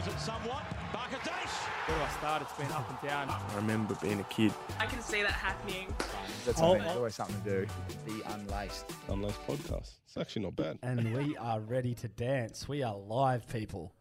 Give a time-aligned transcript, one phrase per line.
[0.00, 0.62] struggles it somewhat.
[0.92, 1.88] Barker-Daish.
[1.88, 2.42] Where do I start?
[2.42, 3.28] It's been up and down.
[3.28, 4.52] I remember being a kid.
[4.78, 5.94] I can see that happening.
[6.44, 6.84] That's Oh, something, oh.
[6.84, 7.66] there's always something to do.
[8.06, 8.86] The unlaced.
[9.08, 9.90] Unless podcast.
[10.06, 10.78] It's actually not bad.
[10.82, 12.68] and we are ready to dance.
[12.68, 13.92] We are live, people.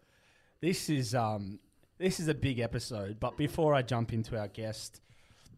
[0.61, 1.59] This is um,
[1.97, 3.19] this is a big episode.
[3.19, 5.01] But before I jump into our guest,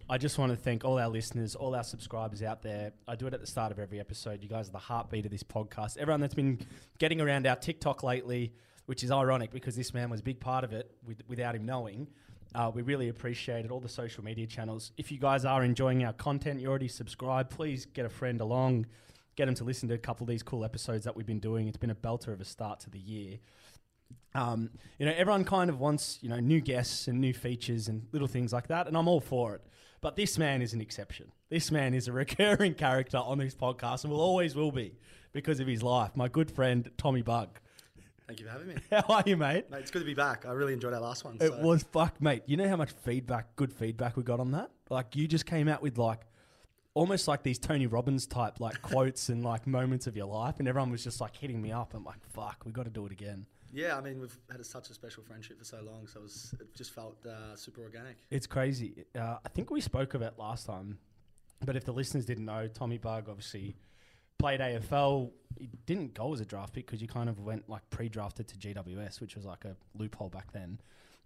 [0.09, 2.93] I just want to thank all our listeners, all our subscribers out there.
[3.07, 4.41] I do it at the start of every episode.
[4.43, 5.97] You guys are the heartbeat of this podcast.
[5.97, 6.59] Everyone that's been
[6.99, 8.53] getting around our TikTok lately,
[8.87, 11.65] which is ironic because this man was a big part of it with, without him
[11.65, 12.07] knowing.
[12.55, 13.71] Uh, we really appreciate it.
[13.71, 14.91] All the social media channels.
[14.97, 17.51] If you guys are enjoying our content, you already subscribed.
[17.51, 18.87] Please get a friend along,
[19.35, 21.67] get them to listen to a couple of these cool episodes that we've been doing.
[21.67, 23.39] It's been a belter of a start to the year.
[24.33, 24.69] Um,
[24.99, 28.27] you know, everyone kind of wants you know new guests and new features and little
[28.27, 29.61] things like that, and I'm all for it.
[29.99, 31.31] But this man is an exception.
[31.49, 34.93] This man is a recurring character on this podcast and will always will be
[35.33, 36.11] because of his life.
[36.15, 37.59] My good friend Tommy Bugg.
[38.27, 38.75] Thank you for having me.
[38.91, 39.71] How are you, mate?
[39.71, 40.45] Mate, it's good to be back.
[40.45, 41.37] I really enjoyed our last one.
[41.39, 42.43] It so- was fuck, mate.
[42.45, 44.69] You know how much feedback, good feedback we got on that?
[44.89, 46.21] Like you just came out with like
[46.93, 50.67] almost like these Tony Robbins type like quotes and like moments of your life, and
[50.67, 51.93] everyone was just like hitting me up.
[51.93, 53.45] I'm like, fuck, we got to do it again.
[53.73, 56.23] Yeah, I mean, we've had a, such a special friendship for so long, so it,
[56.23, 58.15] was, it just felt uh, super organic.
[58.29, 59.05] It's crazy.
[59.17, 60.97] Uh, I think we spoke of it last time,
[61.65, 63.75] but if the listeners didn't know, Tommy Bugg obviously
[64.37, 65.31] played AFL.
[65.59, 68.55] He didn't go as a draft pick because you kind of went like pre-drafted to
[68.57, 70.79] GWS, which was like a loophole back then.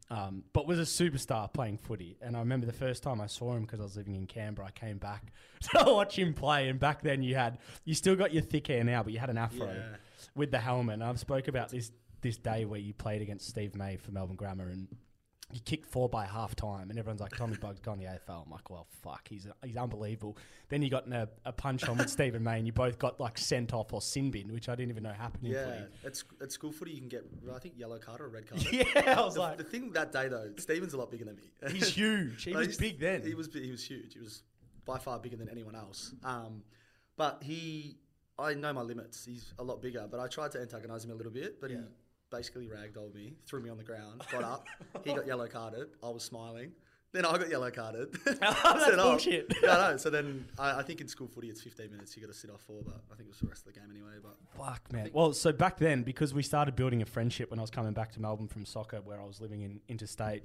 [0.09, 3.55] Um, but was a superstar playing footy, and I remember the first time I saw
[3.55, 4.67] him because I was living in Canberra.
[4.67, 5.31] I came back
[5.73, 8.83] to watch him play, and back then you had you still got your thick hair
[8.83, 9.95] now, but you had an afro Yeah.
[10.35, 10.95] with the helmet.
[10.95, 14.35] And I've spoke about this this day where you played against Steve May for Melbourne
[14.35, 14.87] Grammar, and
[15.53, 18.45] you kicked four by half time, and everyone's like, Tommy Bugg's gone to the AFL.
[18.45, 20.37] I'm like, well, fuck, he's he's unbelievable.
[20.69, 23.19] Then you got in a, a punch on with Steven May, and you both got
[23.19, 25.47] like sent off or sin bin, which I didn't even know happened.
[25.47, 28.47] Yeah, at, sc- at school footy, you can get, I think, yellow card or red
[28.47, 28.65] card.
[28.71, 28.83] yeah.
[29.17, 31.51] I was The, like, the thing that day, though, Steven's a lot bigger than me.
[31.71, 32.43] he's huge.
[32.43, 33.21] He was he's- big then.
[33.23, 34.13] He was he was huge.
[34.13, 34.43] He was
[34.85, 36.13] by far bigger than anyone else.
[36.23, 36.63] Um,
[37.17, 37.97] but he,
[38.39, 39.25] I know my limits.
[39.25, 41.75] He's a lot bigger, but I tried to antagonize him a little bit, but he
[41.75, 41.83] Yeah.
[42.31, 44.67] Basically ragdolled me, threw me on the ground, got up.
[45.03, 45.87] he got yellow carded.
[46.03, 46.71] I was smiling.
[47.13, 48.13] Then I got yellow carded.
[48.25, 48.39] That's
[48.85, 49.11] Set off.
[49.11, 49.53] bullshit.
[49.61, 49.97] Yeah, I know.
[49.97, 52.15] So then I, I think in school footy it's 15 minutes.
[52.15, 53.79] You got to sit off for, but I think it was the rest of the
[53.79, 54.13] game anyway.
[54.23, 55.09] But Fuck, man.
[55.11, 58.13] Well, so back then, because we started building a friendship when I was coming back
[58.13, 60.43] to Melbourne from soccer, where I was living in interstate,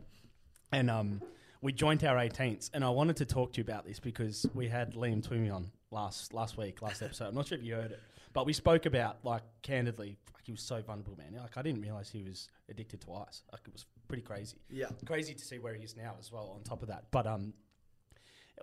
[0.73, 1.23] and um,
[1.63, 2.71] we joined our 18th.
[2.75, 5.71] And I wanted to talk to you about this because we had Liam Twomey on
[5.93, 7.29] last last week, last episode.
[7.29, 8.01] I'm not sure if you heard it,
[8.37, 11.41] but we spoke about like candidly, like he was so vulnerable, man.
[11.41, 13.43] Like I didn't realize he was addicted to ice.
[13.51, 14.59] Like it was pretty crazy.
[14.71, 16.53] yeah, Crazy to see where he is now as well.
[16.55, 17.55] On top of that, but um,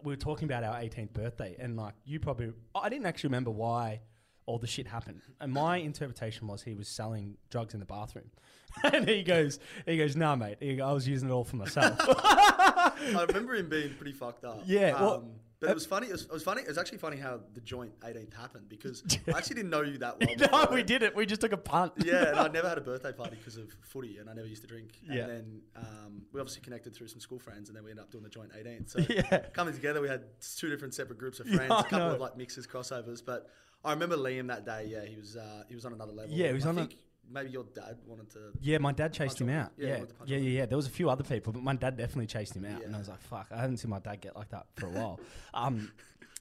[0.04, 3.50] we were talking about our 18th birthday, and like you probably, I didn't actually remember
[3.50, 4.02] why
[4.46, 5.22] all the shit happened.
[5.42, 8.30] And my interpretation was he was selling drugs in the bathroom,
[8.84, 9.58] and he goes,
[9.88, 11.96] he goes, nah, mate, He I was using it all for myself.
[12.08, 14.62] I remember him being pretty fucked up.
[14.68, 15.32] Yeah, well- Um,
[15.64, 16.08] but it was funny.
[16.08, 16.62] It was, it was funny.
[16.62, 19.98] It was actually funny how the joint 18th happened because I actually didn't know you
[20.00, 20.30] that well.
[20.38, 20.76] no, before.
[20.76, 21.16] we did it.
[21.16, 21.94] We just took a punt.
[22.04, 24.62] Yeah, and I never had a birthday party because of footy, and I never used
[24.62, 24.90] to drink.
[25.10, 25.22] Yeah.
[25.24, 28.12] And then um, we obviously connected through some school friends, and then we ended up
[28.12, 28.90] doing the joint 18th.
[28.90, 29.40] So Yeah.
[29.54, 30.24] coming together, we had
[30.58, 33.22] two different separate groups of Yeah, friends, a couple of like mixes, crossovers.
[33.26, 33.50] But
[33.86, 34.88] I remember Liam that day.
[34.90, 36.32] Yeah, he was uh, he was on another level.
[36.36, 36.98] Yeah, he was I on a- think
[37.32, 38.40] maybe your dad wanted to.
[38.62, 39.72] Yeah, my dad chased him out.
[39.78, 41.64] yeah, Yeah, yeah, wanted to punch yeah, yeah, There was a few other people, but
[41.64, 44.00] my dad definitely chased him out, and I was like, "Fuck!" I haven't seen my
[44.00, 45.20] dad get like that for a while.
[45.54, 45.92] Um,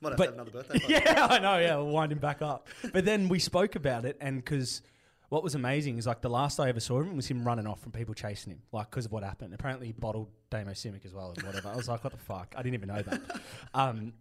[0.01, 0.95] Might have But- have another birthday party.
[1.07, 1.59] yeah, I know.
[1.59, 2.67] Yeah, we'll wind him back up.
[2.93, 4.83] But then we spoke about it, and because
[5.29, 7.81] what was amazing is like the last I ever saw him was him running off
[7.81, 9.55] from people chasing him, like because of what happened.
[9.55, 11.69] Apparently, he bottled Damo Simic as well, or whatever.
[11.69, 12.53] I was like, what the fuck?
[12.57, 13.21] I didn't even know that.
[13.75, 14.13] Um,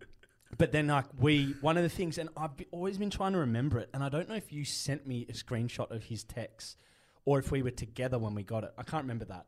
[0.57, 3.39] but then, like, we one of the things, and I've be, always been trying to
[3.39, 6.77] remember it, and I don't know if you sent me a screenshot of his text
[7.25, 8.73] or if we were together when we got it.
[8.77, 9.45] I can't remember that.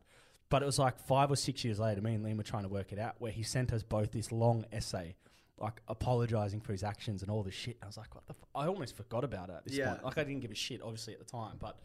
[0.48, 2.68] But it was like five or six years later, me and Liam were trying to
[2.68, 5.16] work it out, where he sent us both this long essay,
[5.58, 7.76] like apologizing for his actions and all this shit.
[7.82, 8.34] I was like, what the?
[8.34, 8.48] F-?
[8.54, 9.88] I almost forgot about it at this Yeah.
[9.90, 10.04] point.
[10.04, 11.78] Like I didn't give a shit, obviously at the time, but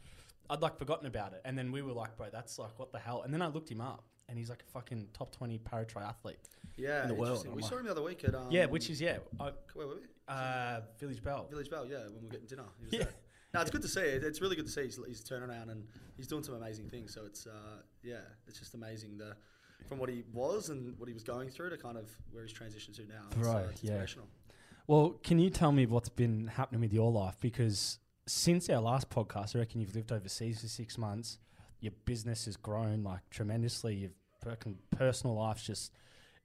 [0.50, 1.42] I'd like forgotten about it.
[1.46, 3.22] And then we were like, bro, that's like what the hell?
[3.24, 6.38] And then I looked him up, and he's like a fucking top twenty para triathlete.
[6.78, 7.46] Yeah, in the world.
[7.48, 9.88] We like- saw him the other week at um, yeah, which is yeah, I, where
[9.88, 10.02] were we?
[10.28, 11.48] uh, Village Belle.
[11.50, 12.64] Village Belle, yeah, when we are getting dinner.
[12.80, 13.00] He was Yeah.
[13.06, 13.14] there.
[13.54, 14.02] No, it's good to see.
[14.02, 15.88] It- It's really good to see he's turning around and
[16.18, 17.14] he's doing some amazing things.
[17.14, 18.18] So it's uh, yeah,
[18.48, 19.36] it's just amazing the
[19.88, 22.54] from what he was and what he was going through to kind of where he's
[22.54, 23.24] transitioned to now.
[23.32, 24.06] It's, Right, uh, it's yeah.
[24.88, 27.38] Well, can you tell me what's been happening with your life?
[27.40, 27.98] Because
[28.30, 31.40] since our last podcast, I reckon you've lived overseas for six months.
[31.82, 33.96] Your business has grown like tremendously.
[33.96, 35.92] You've fucking personal life's just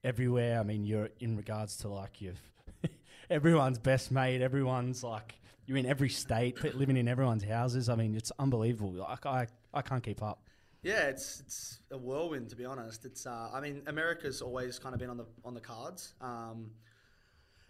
[0.02, 0.58] everywhere.
[0.58, 2.40] I mean, you're in regards to like you've
[3.30, 4.40] everyone's best mate.
[4.40, 5.34] Everyone's like
[5.66, 7.88] you're in every state, living in everyone's houses.
[7.88, 8.92] I mean, it's unbelievable.
[8.92, 10.42] Like I, I can't keep up.
[10.82, 13.04] Yeah, it's it's a whirlwind to be honest.
[13.04, 16.70] It's uh, I mean America's always kind of been on the on the cards, um,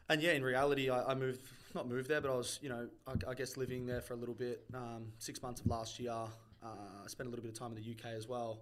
[0.09, 1.41] and yeah, in reality, I, I moved
[1.75, 4.17] not moved there, but I was you know I, I guess living there for a
[4.17, 4.65] little bit.
[4.75, 6.67] Um, six months of last year, uh,
[7.05, 8.61] I spent a little bit of time in the UK as well.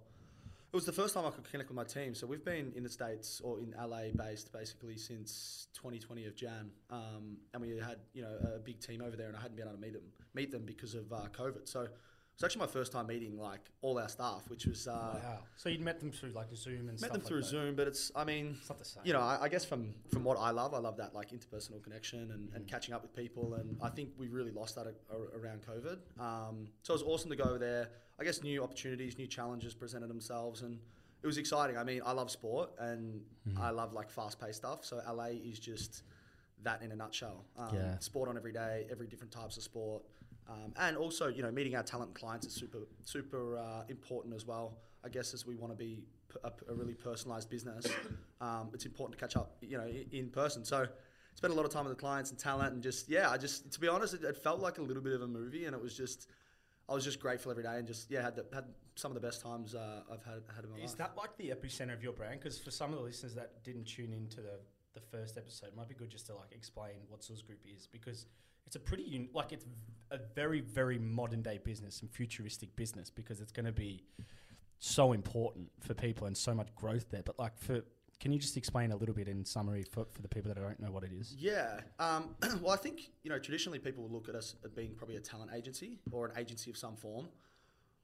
[0.73, 2.15] It was the first time I could connect with my team.
[2.15, 6.71] So we've been in the states or in LA based basically since 2020 of Jan,
[6.89, 9.67] um, and we had you know a big team over there, and I hadn't been
[9.67, 11.67] able to meet them meet them because of uh, COVID.
[11.69, 11.87] So
[12.35, 14.91] it was actually my first time meeting like all our staff, which was uh,
[15.23, 15.39] wow.
[15.55, 17.43] So you'd met them through like Zoom and met stuff them through.
[17.43, 19.03] Zoom, but it's I mean It's not the same.
[19.05, 21.81] you know, I, I guess from from what I love, I love that like interpersonal
[21.83, 24.93] connection and, and catching up with people, and I think we really lost that a,
[25.15, 25.97] a- around COVID.
[26.19, 27.89] Um, so it was awesome to go over there.
[28.19, 30.79] I guess new opportunities, new challenges presented themselves, and
[31.21, 31.77] it was exciting.
[31.77, 33.21] I mean, I love sport and
[33.57, 34.83] I love like fast paced stuff.
[34.85, 36.03] So LA is just
[36.63, 37.45] that in a nutshell.
[37.57, 37.99] Um, Yeah.
[37.99, 40.03] Sport on every day, every different types of sport.
[40.49, 44.45] Um, and also, you know, meeting our talent clients is super, super uh, important as
[44.45, 44.77] well.
[45.03, 46.03] I guess as we want to be
[46.43, 47.85] a really personalized business,
[48.41, 50.63] um, it's important to catch up, you know, in, in person.
[50.65, 50.87] So,
[51.35, 53.71] spent a lot of time with the clients and talent, and just yeah, I just
[53.71, 55.81] to be honest, it, it felt like a little bit of a movie, and it
[55.81, 56.29] was just,
[56.87, 59.25] I was just grateful every day, and just yeah, had the, had some of the
[59.25, 60.97] best times uh, I've had had in my Is life.
[60.97, 62.39] that like the epicenter of your brand?
[62.39, 64.59] Because for some of the listeners that didn't tune into the,
[64.93, 67.87] the first episode, it might be good just to like explain what Zooz Group is
[67.91, 68.27] because
[68.65, 69.65] it's a pretty un- like it's
[70.11, 74.03] a very very modern day business and futuristic business because it's going to be
[74.79, 77.23] so important for people and so much growth there.
[77.23, 77.83] But like for
[78.19, 80.79] can you just explain a little bit in summary for, for the people that don't
[80.79, 81.35] know what it is?
[81.37, 81.81] Yeah.
[81.99, 85.19] Um, well, I think, you know, traditionally people look at us as being probably a
[85.19, 87.27] talent agency or an agency of some form.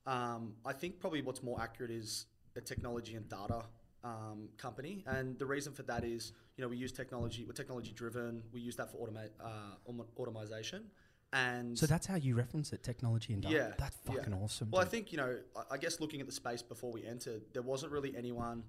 [0.05, 2.25] Um, I think probably what's more accurate is
[2.57, 3.63] a technology and data
[4.03, 5.03] um, company.
[5.07, 8.61] And the reason for that is, you know, we use technology, we're technology driven, we
[8.61, 10.85] use that for automate, uh, autom- automation.
[11.31, 13.53] And So that's how you reference it, technology and data.
[13.55, 14.13] Yeah, that's yeah.
[14.15, 14.71] fucking awesome.
[14.71, 15.37] Well, I think you know.
[15.55, 18.63] I- I guess looking at the space before we entered, there wasn't really anyone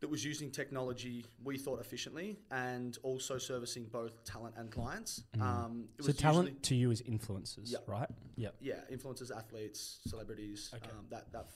[0.00, 5.24] that was using technology we thought efficiently and also servicing both talent and clients.
[5.40, 7.78] Um, it so was talent to you is influencers, Yeah.
[7.88, 8.08] right?
[8.36, 8.50] Yeah.
[8.60, 10.70] yeah, influencers, athletes, celebrities.
[10.72, 10.88] Okay.
[10.90, 11.48] Um, that that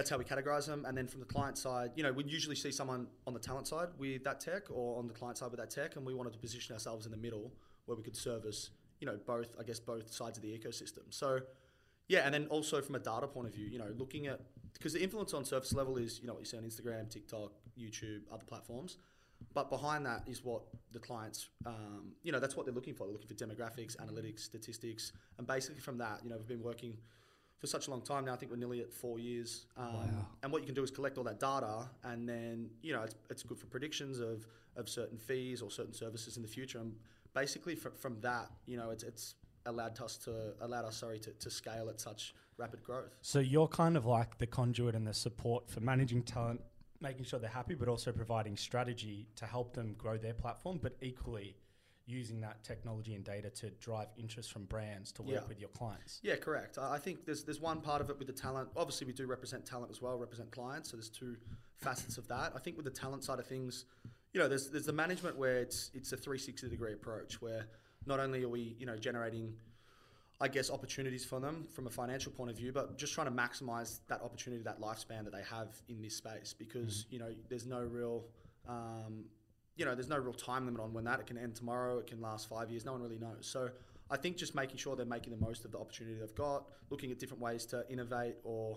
[0.00, 0.86] that's how we categorize them.
[0.86, 3.68] And then from the client side, you know, we'd usually see someone on the talent
[3.68, 6.32] side with that tech, or on the client side with that tech, and we wanted
[6.32, 7.52] to position ourselves in the middle
[7.84, 8.70] where we could service,
[9.00, 11.04] you know, both I guess both sides of the ecosystem.
[11.10, 11.40] So.
[12.08, 14.40] Yeah, and then also from a data point of view, you know, looking at
[14.72, 17.52] because the influence on surface level is you know what you see on Instagram, TikTok,
[17.78, 18.98] YouTube, other platforms,
[19.54, 23.04] but behind that is what the clients, um, you know, that's what they're looking for.
[23.04, 26.96] They're looking for demographics, analytics, statistics, and basically from that, you know, we've been working
[27.60, 28.32] for such a long time now.
[28.32, 29.66] I think we're nearly at four years.
[29.76, 30.26] Um, Wow.
[30.42, 33.14] And what you can do is collect all that data, and then you know it's,
[33.28, 34.46] it's good for predictions of
[34.76, 36.78] of certain fees or certain services in the future.
[36.78, 36.94] And
[37.34, 39.34] basically from, from that, you know, it's it's
[39.66, 43.16] allowed us to allowed us sorry to, to scale at such rapid growth.
[43.22, 46.60] So you're kind of like the conduit and the support for managing talent,
[47.00, 50.96] making sure they're happy, but also providing strategy to help them grow their platform, but
[51.02, 51.56] equally
[52.06, 55.46] using that technology and data to drive interest from brands to work Yeah.
[55.48, 56.20] with your clients.
[56.22, 56.78] Yeah, correct.
[56.78, 58.68] I think there's there's one part of it with the talent.
[58.76, 60.90] Obviously, we do represent talent as well, represent clients.
[60.90, 61.36] So there's two
[61.76, 62.52] facets of that.
[62.54, 63.84] I think with the talent side of things,
[64.32, 67.66] you know, there's there's the management where it's it's a 360 degree approach where
[68.06, 69.54] not only are we you know generating,
[70.40, 73.32] I guess, opportunities for them from a financial point of view, but just trying to
[73.32, 77.66] maximize that opportunity, that lifespan that they have in this space because you know there's
[77.66, 78.24] no real.
[78.68, 79.24] Um,
[79.80, 81.98] you know, there's no real time limit on when that it can end tomorrow.
[82.00, 82.84] It can last five years.
[82.84, 83.48] No one really knows.
[83.50, 83.70] So
[84.10, 87.10] I think just making sure they're making the most of the opportunity they've got, looking
[87.10, 88.76] at different ways to innovate or,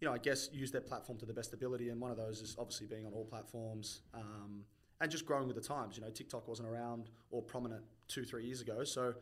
[0.00, 1.88] you know, I guess use their platform to the best ability.
[1.88, 4.62] And one of those is obviously being on all platforms um,
[5.00, 5.96] and just growing with the times.
[5.96, 8.84] You know, TikTok wasn't around or prominent two, three years ago.
[8.84, 9.12] So,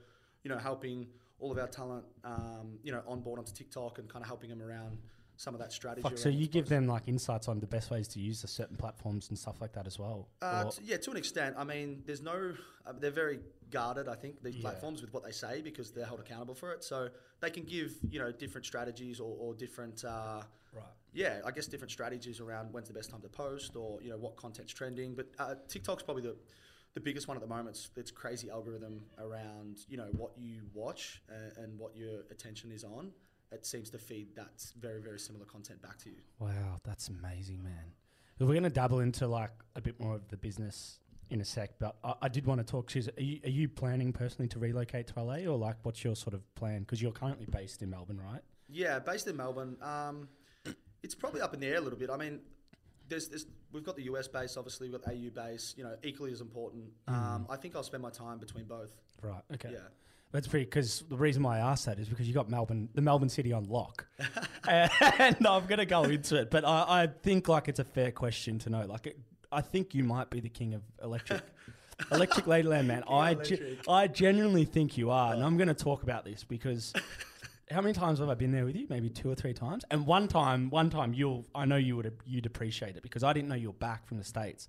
[0.45, 1.07] you know, helping
[1.39, 4.61] all of our talent, um, you know, onboard onto TikTok and kind of helping them
[4.61, 4.99] around
[5.43, 6.03] some of that strategy.
[6.03, 8.77] Fuck, so you give them like insights on the best ways to use the certain
[8.77, 10.29] platforms and stuff like that as well.
[10.41, 11.57] Uh, t- yeah, to an extent.
[11.59, 12.55] I mean, there's no.
[12.87, 14.07] Uh, they're very guarded.
[14.09, 14.63] I think these Yeah.
[14.63, 16.85] platforms with what they say because they're held accountable for it.
[16.85, 17.09] So
[17.41, 20.05] they can give you know different strategies or, or different.
[20.05, 20.85] Uh, right.
[21.13, 24.19] yeah, I guess different strategies around when's the best time to post or you know
[24.19, 25.15] what content's trending.
[25.15, 26.37] But uh, TikTok's probably the
[26.95, 27.71] the biggest one at the moment.
[27.71, 32.71] It's, it's crazy algorithm around you know what you watch uh, and what your attention
[32.71, 33.11] is on.
[33.53, 36.17] It seems to feed that very very similar content back to you.
[36.39, 37.93] Wow, that's amazing, man.
[38.39, 40.99] We're going to dabble into like a bit more of the business
[41.31, 43.01] in a sec, but I, I did want to talk to.
[43.01, 43.41] Are, you.
[43.45, 46.81] are you planning personally to relocate to LA or like what's your sort of plan?
[46.81, 48.43] Because you're currently based in Melbourne, right?
[48.69, 49.77] Yeah, based in Melbourne.
[49.81, 50.29] Um,
[51.03, 52.11] it's probably up in the air a little bit.
[52.11, 52.41] I mean,
[53.09, 55.75] there's, there's we've got the US base, obviously, we've got AU base.
[55.77, 56.85] You know, equally as important.
[57.09, 58.93] Um, I think I'll spend my time between both.
[59.23, 59.43] Right.
[59.55, 59.71] Okay.
[59.73, 59.79] Yeah.
[60.33, 60.65] That's pretty.
[60.65, 63.53] Because the reason why I asked that is because you got Melbourne, the Melbourne city
[63.53, 64.07] on lock,
[64.69, 68.11] and I'm going to go into it, but I, I think like it's a fair
[68.11, 68.87] question to know.
[68.87, 69.19] Like, it,
[69.53, 71.43] I think you might be the king of electric.
[72.11, 73.05] Electric Ladyland, man.
[73.09, 76.93] I, ge- I genuinely think you are, and I'm going to talk about this because
[77.71, 78.87] how many times have I been there with you?
[78.89, 79.85] Maybe two or three times.
[79.91, 83.33] And one time, one time, you'll I know you would you'd appreciate it because I
[83.33, 84.69] didn't know you were back from the states,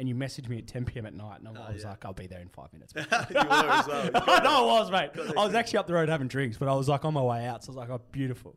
[0.00, 1.06] and you messaged me at 10 p.m.
[1.06, 1.90] at night, and I was yeah.
[1.90, 2.92] like, I'll be there in five minutes.
[2.96, 4.10] you were as well.
[4.14, 5.10] I know I was, mate.
[5.36, 7.46] I was actually up the road having drinks, but I was like on my way
[7.46, 8.56] out, so I was like, oh, beautiful.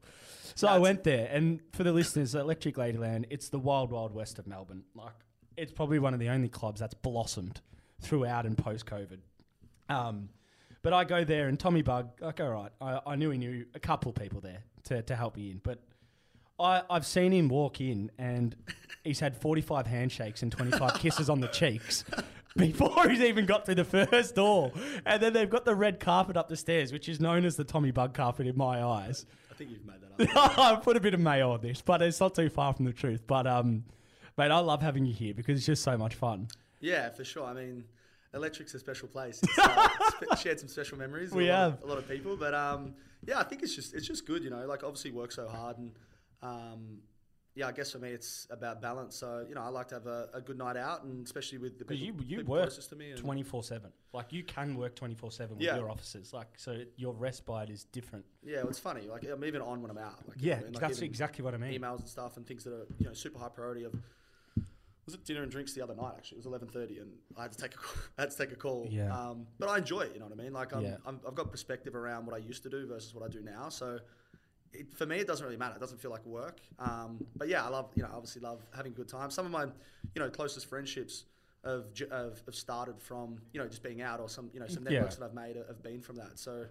[0.55, 4.39] So I went there, and for the listeners, Electric Ladyland, it's the wild, wild west
[4.39, 4.83] of Melbourne.
[4.95, 5.13] Like,
[5.55, 7.61] it's probably one of the only clubs that's blossomed
[8.01, 9.19] throughout and post COVID.
[9.89, 10.29] Um,
[10.81, 13.65] but I go there, and Tommy Bugg, like, all right, I, I knew he knew
[13.75, 15.79] a couple of people there to, to help me in, but
[16.59, 18.55] I, I've seen him walk in and
[19.03, 22.03] he's had 45 handshakes and 25 kisses on the cheeks
[22.55, 24.71] before he's even got through the first door.
[25.05, 27.63] And then they've got the red carpet up the stairs, which is known as the
[27.63, 29.25] Tommy Bugg carpet in my eyes.
[29.51, 29.97] I think you've made
[30.27, 30.57] that up.
[30.59, 32.93] I put a bit of mayo on this, but it's not too far from the
[32.93, 33.21] truth.
[33.27, 33.83] But, um,
[34.37, 36.47] mate, I love having you here because it's just so much fun.
[36.79, 37.45] Yeah, for sure.
[37.45, 37.83] I mean,
[38.33, 39.41] Electric's a special place.
[39.43, 39.87] It's, uh,
[40.17, 41.29] sp- shared some special memories.
[41.31, 41.73] with We a lot have.
[41.73, 42.93] of, a lot of people, but um,
[43.25, 44.43] yeah, I think it's just it's just good.
[44.43, 45.91] You know, like obviously work so hard, and
[46.41, 46.99] um,
[47.55, 49.15] yeah, I guess for me it's about balance.
[49.15, 51.79] So you know, I like to have a, a good night out, and especially with
[51.79, 53.13] the people, you, you people work closest to me.
[53.15, 53.91] 24 7.
[54.13, 55.75] Like, you can work 24 7 with Yeah.
[55.75, 56.33] your officers.
[56.33, 58.25] Like, so your respite is different.
[58.43, 59.07] yeah, well, it's funny.
[59.07, 60.27] Like I'm even on when I'm out.
[60.27, 60.73] Like, you know Yeah, what I mean?
[60.73, 61.81] Like, that's even exactly what I mean.
[61.81, 63.93] emails and stuff and things that are you know super high priority of.
[65.07, 66.13] Was it dinner and drinks the other night?
[66.17, 68.37] Actually, it was eleven thirty, and I had to take a call, I had to
[68.37, 68.87] take a call.
[68.91, 69.11] Yeah.
[69.17, 70.11] Um, but I enjoy it.
[70.13, 70.51] You know what I mean?
[70.53, 70.97] Like I'm, Yeah.
[71.05, 73.69] I'm, I've got perspective around what I used to do versus what I do now.
[73.69, 73.99] So
[74.73, 75.75] it, for me, it doesn't really matter.
[75.75, 76.59] It doesn't feel like work.
[76.79, 79.29] Um, but yeah, I love you know obviously love having a good time.
[79.31, 81.25] Some of my you know closest friendships
[81.65, 84.83] have, have, have started from you know just being out or some you know some
[84.85, 84.91] Yeah.
[84.91, 86.37] networks that I've made have been from that.
[86.39, 86.65] So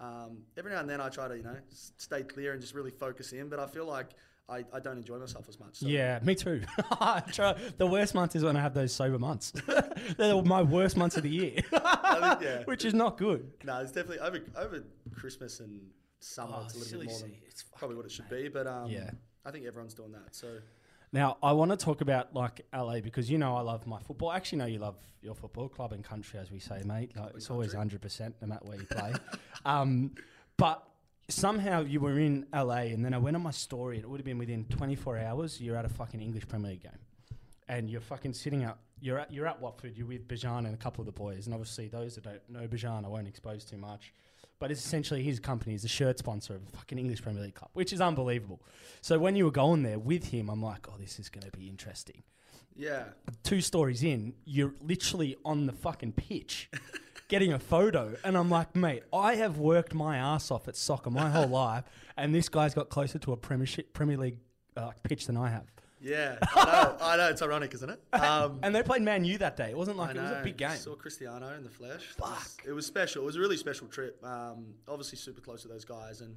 [0.00, 2.90] um, every now and then I try to you know stay clear and just really
[2.90, 3.48] focus in.
[3.48, 4.08] But I feel like
[4.48, 5.76] I, I don't enjoy myself as much.
[5.76, 6.60] So Yeah, me too.
[7.78, 9.52] The worst month is when I have those sober months.
[10.16, 12.62] They're my worst months of the year, I think, yeah.
[12.64, 13.50] which is not good.
[13.64, 14.84] No, it's definitely over over
[15.16, 15.80] Christmas and
[16.20, 16.56] summer.
[16.58, 18.48] Oh, it's a little bit more than it's probably what it should be.
[18.48, 19.10] But um, Yeah.
[19.44, 20.34] I think everyone's doing that.
[20.34, 20.58] So
[21.12, 24.32] Now, I want to talk about like LA because you know I love my football.
[24.32, 27.12] Actually know you love your football club and country, as we say, mate.
[27.16, 29.12] Like, it's always hundred percent, no matter where you play.
[29.64, 30.12] um,
[30.56, 30.86] but
[31.28, 33.98] somehow you were in LA, and then I went on my story.
[33.98, 35.60] It would have been within 24 hours.
[35.60, 36.98] You're at a fucking English Premier League game,
[37.68, 38.78] and you're fucking sitting up.
[39.00, 39.96] You're at you're at Watford.
[39.96, 42.66] You're with Bijan and a couple of the boys, and obviously those that don't know
[42.66, 44.12] Bijan, I won't expose too much.
[44.58, 47.54] But it's essentially his company is the shirt sponsor of the fucking English Premier League
[47.54, 48.62] club, which is unbelievable.
[49.02, 51.50] So when you were going there with him, I'm like, oh, this is going to
[51.56, 52.22] be interesting.
[52.74, 53.04] yeah,
[53.42, 56.70] Two stories in, you're literally on the fucking pitch
[57.28, 58.16] getting a photo.
[58.24, 61.84] And I'm like, mate, I have worked my ass off at soccer my whole life,
[62.16, 64.38] and this guy's got closer to a Premiership, Premier League
[64.76, 65.70] uh, pitch than I have.
[66.06, 66.38] Yeah.
[66.54, 66.96] I know.
[67.00, 67.28] I know.
[67.30, 68.00] It's ironic, isn't it?
[68.14, 69.70] Um, And they played Man U that day.
[69.70, 70.76] It wasn't like I it was a big game.
[70.76, 72.02] Saw Cristiano in the flesh.
[72.16, 73.22] It was, it was special.
[73.22, 74.22] It was a really special trip.
[74.24, 76.36] Um, obviously, super close to those guys, and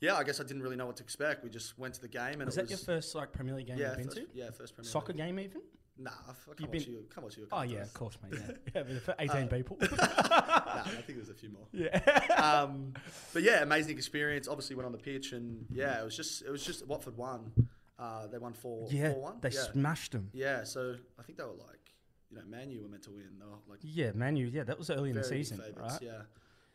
[0.00, 1.44] yeah, I guess I didn't really know what to expect.
[1.44, 3.54] We just went to the game, and Was it that was your first like Premier
[3.54, 4.26] League game yeah, you've been first, to?
[4.34, 5.18] yeah, first Premier Soccer League.
[5.18, 5.60] game even?
[6.00, 7.04] Nah, I, can't You've watch been- you.
[7.12, 7.48] Can't watch you.
[7.50, 8.40] a Oh yeah, of course, mate.
[8.72, 9.76] Yeah, yeah for 18 people.
[9.80, 11.66] nah, I think there's a few more.
[11.72, 11.98] yeah.
[12.36, 12.94] um,
[13.32, 14.46] but yeah, amazing experience.
[14.46, 17.50] Obviously, went on the pitch, and yeah, it was just it was just Watford won.
[17.98, 19.34] Uh, they won four yeah, four one.
[19.40, 19.60] they yeah.
[19.72, 20.30] smashed them.
[20.32, 21.92] yeah, so I think they were like,
[22.30, 23.24] you know, Man U were meant to win.
[23.38, 24.46] They were like Yeah, Man U.
[24.46, 26.02] Yeah, that was early in the season, favourites, right?
[26.02, 26.20] Yeah.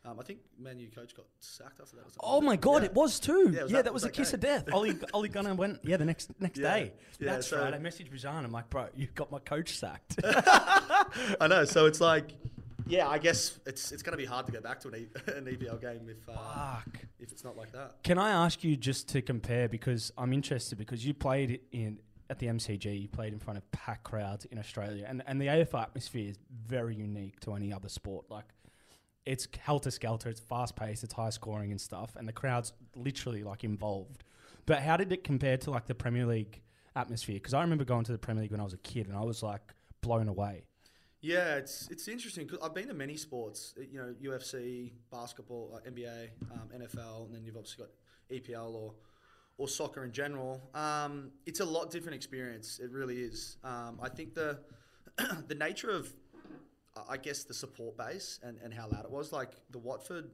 [0.05, 2.03] Um, I think Man U coach got sacked after that.
[2.19, 2.87] Oh my god, Yeah.
[2.89, 3.51] it was too.
[3.53, 4.73] Yeah, Yeah, that, that- was was a kiss that of death.
[4.73, 5.79] Ole, Ole Gunnar went.
[5.85, 6.93] Yeah, the next next Yeah, day.
[7.19, 7.73] yeah, That's so- right.
[7.73, 8.43] I messaged Bijan.
[8.43, 10.19] I'm like, bro, you got my coach sacked.
[10.25, 11.63] I know.
[11.63, 12.31] So it's like,
[12.87, 15.31] yeah, I guess it's it's going to be hard to go back to an, e-
[15.31, 16.77] an EPL game if uh,
[17.19, 18.03] if it's not like that.
[18.03, 21.99] Can I ask you just to compare because I'm interested because you played in
[22.29, 25.47] at the MCG, you played in front of packed crowds in Australia, and and the
[25.47, 26.37] AFL atmosphere is
[26.67, 28.25] very unique to any other sport.
[28.29, 28.45] Like.
[29.25, 30.27] It's helter skelter.
[30.27, 31.05] It's fast paced.
[31.05, 34.25] It's high scoring and stuff, and the crowd's literally like involved.
[34.65, 36.61] But how did it compare to like the Premier League
[36.93, 37.35] atmosphere?
[37.35, 39.21] Because I remember going to the Premier League when I was a kid, and I
[39.21, 39.61] was like
[40.01, 40.65] blown away.
[41.23, 43.73] Yeah, it's it's interesting because I've been to many sports.
[43.77, 47.91] uh, You know, UFC, basketball, uh, NBA, um, NFL, and then you've obviously got
[48.29, 48.93] EPL or
[49.57, 50.61] or soccer in general.
[50.75, 52.79] Um, it's a lot different experience.
[52.83, 53.57] It really is.
[53.63, 54.59] Um, I think the
[55.47, 56.13] the nature of
[56.97, 59.31] I- I guess the support base and, and how loud it was.
[59.31, 60.29] Like the Watford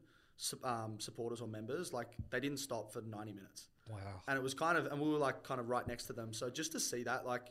[0.63, 4.22] um, supporters or members, like they didn't stop for ninety minutes Wow.
[4.27, 6.31] and it was kind of and we were like kind of right next to them
[6.31, 7.48] so just to see that like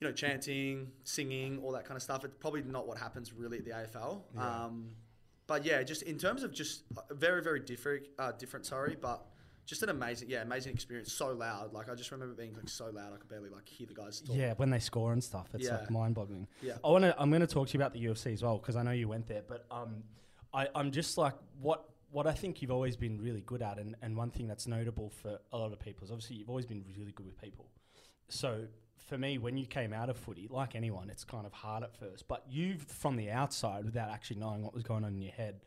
[0.00, 3.58] you know chanting singing all that kind of stuff it's probably not what happens really
[3.58, 4.88] at the afl um,
[5.46, 9.26] but yeah just in terms of just uh, very very different uh, different sorry but
[9.68, 11.12] just an amazing, yeah, amazing experience.
[11.12, 13.86] So loud, like I just remember being like so loud, I could barely like hear
[13.86, 14.34] the guys talk.
[14.34, 16.48] Yeah, when they score and stuff, it's like mind-boggling.
[16.62, 16.78] Yeah.
[16.82, 17.14] I want to.
[17.20, 19.08] I'm going to talk to you about the UFC as well because I know you
[19.08, 19.42] went there.
[19.46, 20.04] But um,
[20.54, 23.94] I, I'm just like what what I think you've always been really good at, and,
[24.00, 26.82] and one thing that's notable for a lot of people is obviously you've always been
[26.96, 27.66] really good with people.
[28.28, 28.64] So
[29.08, 31.96] for me, when you came out of footy, like anyone, it's kind of hard at
[31.96, 32.28] first.
[32.28, 35.60] But you, from the outside, without actually knowing what was going on in your head,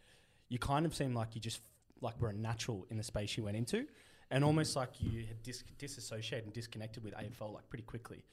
[0.47, 1.61] you kind of seemed like you just
[2.01, 3.87] like were a natural in the space you went into,
[4.29, 8.23] and almost like you had dis- disassociated and disconnected with AFL like pretty quickly.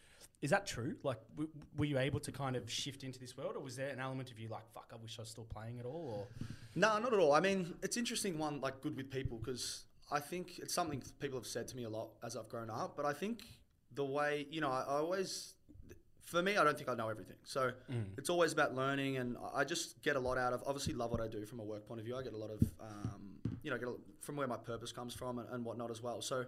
[0.41, 0.95] Is that true?
[1.03, 3.89] Like, w- were you able to kind of shift into this world, or was there
[3.89, 6.13] an element of you like, "Fuck, I wish I was still playing at all"?
[6.17, 7.33] Or No, not at all.
[7.33, 11.39] I mean, it's interesting one like good with people because I think it's something people
[11.39, 12.95] have said to me a lot as I've grown up.
[12.97, 13.41] But I think
[13.95, 15.55] the way you know, I, I always,
[16.21, 17.37] for me, I don't think I know everything.
[17.45, 17.73] So
[18.17, 20.63] it's always about learning, and I- just get a lot out of.
[20.67, 22.17] Obviously, love what I do from a work point of view.
[22.17, 23.23] I get a lot of, um,
[23.63, 26.21] you know, get a, from where my purpose comes from and, and whatnot as well.
[26.23, 26.45] So.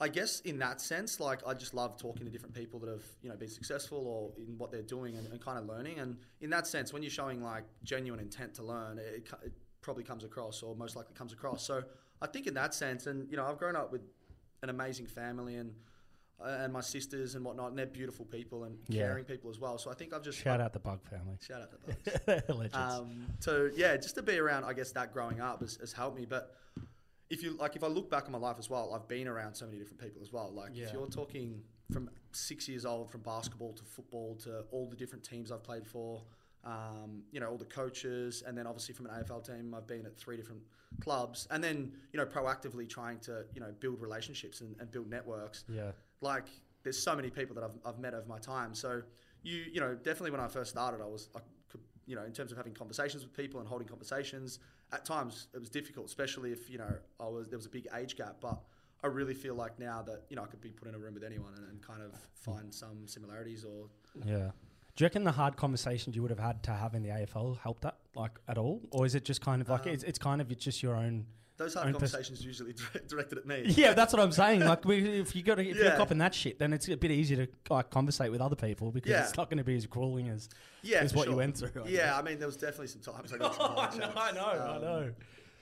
[0.00, 3.04] I guess in that sense, like I just love talking to different people that have
[3.22, 6.00] you know been successful or in what they're doing and, and kind of learning.
[6.00, 10.04] And in that sense, when you're showing like genuine intent to learn, it, it, probably
[10.04, 11.64] comes across or most likely comes across.
[11.64, 11.82] So
[12.20, 14.02] I think in that sense, and you know, I've grown up with
[14.62, 15.72] an amazing family and
[16.44, 19.06] and my sisters and whatnot, and they're beautiful people and Yeah.
[19.08, 19.78] caring people as well.
[19.78, 21.70] So I think I've just shout out the Bugg family, shout out
[22.26, 22.42] those.
[22.56, 22.74] legends.
[22.74, 26.18] Um, so yeah, just to be around, I guess that growing up has, has helped
[26.18, 26.24] me.
[26.26, 26.54] But
[27.30, 29.54] if you like, if I look back on my life as well, I've been around
[29.54, 30.50] so many different people as well.
[30.52, 30.84] Like Yeah.
[30.86, 35.24] if you're talking from six years old, from basketball to football to all the different
[35.24, 36.22] teams I've played for,
[36.64, 40.06] um, you know, all the coaches, and then obviously from an AFL team, I've been
[40.06, 40.62] at three different
[41.00, 45.08] clubs, and then you know, proactively trying to you know build relationships and, and build
[45.10, 45.90] networks yeah,
[46.22, 46.46] like
[46.82, 48.74] there's so many people that I've, I've met over my time.
[48.74, 49.02] So
[49.42, 52.32] you you know definitely when I first started, I was I could you know in
[52.32, 54.58] terms of having conversations with people and holding conversations.
[54.92, 57.88] At times it was difficult, especially if you know I was there was a big
[57.94, 58.36] age gap.
[58.40, 58.60] But
[59.04, 61.14] I really feel like now that you know I could be put in a room
[61.14, 63.88] with anyone and, and kind of find some similarities or
[64.24, 64.50] yeah.
[64.94, 67.58] Do you reckon the hard conversations you would have had to have in the AFL
[67.60, 70.18] helped that, like at all, or is it just kind of like Um, it's, it's
[70.18, 71.24] kind of it's just your own?
[71.62, 73.62] Those hard conversations usually dire- directed at me.
[73.68, 74.60] Yeah, that's what I'm saying.
[74.60, 75.96] Like, we, if you got to, if you're Yeah.
[75.96, 79.10] copping that shit, then it's a bit easier to like conversate with other people because
[79.10, 79.24] Yeah.
[79.24, 80.48] it's not going to be as grueling as
[80.82, 81.82] Yeah, as what you went through.
[81.84, 82.14] I Yeah, guess.
[82.16, 84.12] I mean there was definitely some times I got some hard chats.
[84.16, 85.12] I know, I Um, know.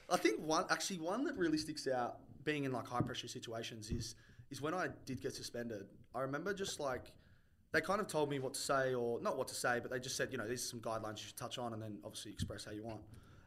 [0.09, 3.91] I think one actually one that really sticks out being in like high pressure situations
[3.91, 4.15] is
[4.51, 5.87] is when I did get suspended.
[6.15, 7.13] I remember just like
[7.73, 10.01] they kind of told me what to say or not what to say, but they
[10.01, 12.33] just said, you know, these are some guidelines you should touch on and then obviously
[12.33, 13.01] express how you want.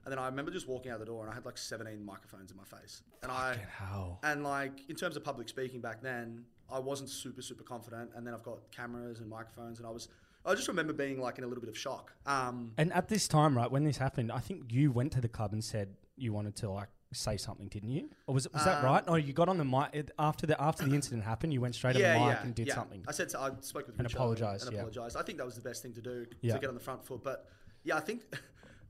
[0.05, 2.51] And then I remember just walking out the door and I had like 17 microphones
[2.51, 3.01] in my face.
[3.21, 4.19] And I Fucking hell.
[4.23, 8.25] and like in terms of public speaking back then, I wasn't super super confident and
[8.25, 10.09] then I've got cameras and microphones and I was
[10.45, 12.11] I just remember being like in a little bit of shock.
[12.25, 15.29] Um And at this time, right when this happened, I think you went to the
[15.29, 18.09] club and said you wanted to like say something, didn't you?
[18.27, 19.03] Or was it was that Um, right?
[19.07, 21.75] Or you got on the mic it- after the after the incident happened, you went
[21.75, 22.75] straight on the mic and did yeah.
[22.75, 23.05] something.
[23.07, 24.79] I said I spoke with And Richard apologised, and yeah.
[24.79, 25.15] apologised.
[25.15, 26.55] I think that was the best thing to do Yeah.
[26.55, 27.23] to get on the front foot.
[27.23, 27.47] But
[27.83, 28.23] yeah, I think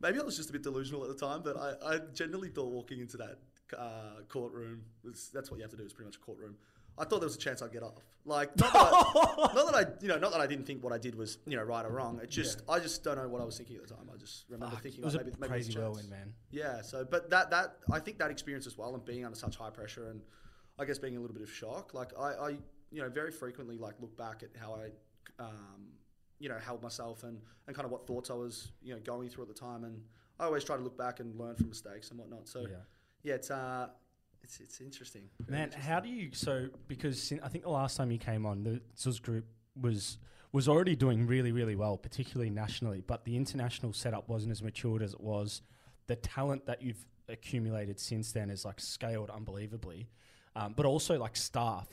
[0.04, 1.42] maybe I was just a bit delusional at the time.
[1.44, 3.40] But I, I genuinely thought walking into that
[3.78, 5.84] uh, courtroom was that's what you have to do.
[5.84, 6.56] Is pretty much a courtroom.
[6.98, 8.04] I thought there was a chance I'd get off.
[8.26, 10.94] Like not that, I, not that I, you know, not that I didn't think what
[10.94, 12.20] I did was, you know, right or wrong.
[12.22, 14.10] It just, I just don't know what I was thinking at the time.
[14.14, 16.34] I just remember Fuck, thinking, it was oh, a maybe, maybe crazy whirlwind, man.
[16.52, 16.82] Yeah.
[16.82, 19.72] So, but that that I think that experience as well, and being under such high
[19.72, 20.22] pressure, and
[20.80, 21.94] I guess being a little bit of shock.
[21.94, 22.50] Like I, I
[22.92, 25.88] you know, very frequently like look back at how I, um,
[26.40, 29.30] you know, held myself and and kind of what thoughts I was, you know, going
[29.30, 30.02] through at the time, and
[30.40, 32.48] I always try to look back and learn from mistakes and whatnot.
[32.48, 32.78] So Yeah.
[33.24, 33.90] yeah, it's uh,
[34.44, 35.30] it's it's interesting.
[35.48, 35.90] Man, interesting.
[35.90, 38.82] how do you so because sin- I think the last time you came on, the
[38.98, 39.46] Zooz group
[39.80, 40.18] was
[40.52, 45.02] was already doing really really well, particularly nationally, but the international setup wasn't as matured
[45.02, 45.62] as it was.
[46.08, 50.10] The talent that you've accumulated since then is like scaled unbelievably,
[50.58, 51.88] um, but also like staff.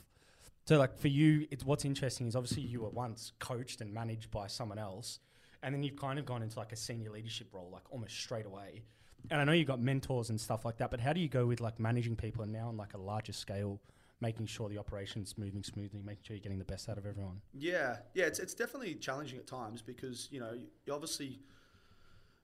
[0.67, 4.31] So like for you, it's what's interesting is obviously you were once coached and managed
[4.31, 5.19] by someone else,
[5.63, 8.47] and then you've kind of gone into like a senior leadership role like almost straight
[8.47, 8.83] away.
[9.31, 11.47] And I know you've got mentors and stuff like that, but how do you go
[11.47, 13.81] with like managing people and now on like a larger scale,
[14.21, 17.41] making sure the operation's moving smoothly, making sure you're getting the best out of everyone?
[17.53, 21.41] Yeah, yeah, it's, it's definitely challenging at times because you know you, you obviously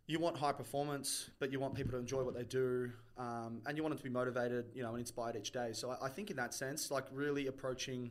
[0.07, 3.77] you want high performance, but you want people to enjoy what they do, um, and
[3.77, 5.71] you want them to be motivated, you know, and inspired each day.
[5.73, 8.11] So I, I think in that sense, like really approaching,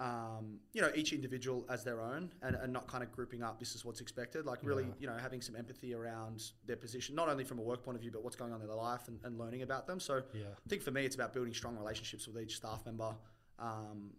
[0.00, 3.60] um, you know, each individual as their own, and, and not kind of grouping up.
[3.60, 4.44] This is what's expected.
[4.44, 4.90] Like really, Yeah.
[4.98, 8.02] you know, having some empathy around their position, not only from a work point of
[8.02, 10.00] view, but what's going on in their life and, and learning about them.
[10.00, 10.46] So Yeah.
[10.66, 13.14] I think for me, it's about building strong relationships with each staff member,
[13.60, 14.10] um,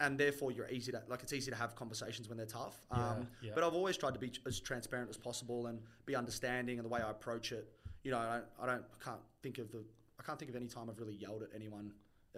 [0.00, 1.22] and therefore you're easy to like.
[1.22, 2.84] It's easy to have conversations when they're tough.
[2.90, 3.52] Um, Yeah, yeah.
[3.54, 6.88] But I've always tried to be as transparent as possible and be understanding and the
[6.88, 7.72] way I approach it.
[8.02, 9.84] You know, I, don't I don't, I can't think of the,
[10.20, 11.92] I can't think of any time I've really yelled at anyone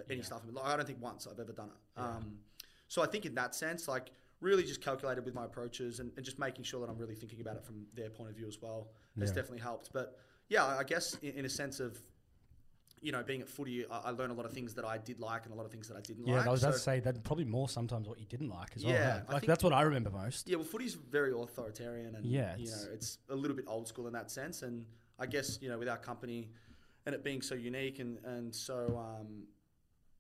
[0.09, 0.25] any Yeah.
[0.25, 0.43] stuff.
[0.51, 2.01] Like, I don't think once I've ever done it.
[2.01, 2.39] Um,
[2.87, 6.25] so I think in that sense, like really just calculated with my approaches and, and
[6.25, 8.63] just making sure that I'm really thinking about it from their point of view as
[8.63, 9.91] well has definitely helped.
[9.93, 10.17] But
[10.49, 11.99] yeah, I guess in, in a sense of
[13.01, 15.21] you know being at footy, I, I learned a lot of things that I did
[15.21, 16.45] like and a lot of things that I didn't Yeah, like.
[16.45, 18.71] Yeah, I was about So- to say that probably more sometimes what you didn't like
[18.77, 18.95] as well.
[18.95, 20.49] Yeah, like think- that's what I remember most.
[20.49, 24.07] Yeah, well, footy's very authoritarian, and Yeah, you know, it's a little bit old school
[24.07, 24.63] in that sense.
[24.63, 24.85] And
[25.19, 26.51] I guess you know, with our company
[27.07, 29.45] and it being so unique and and so um,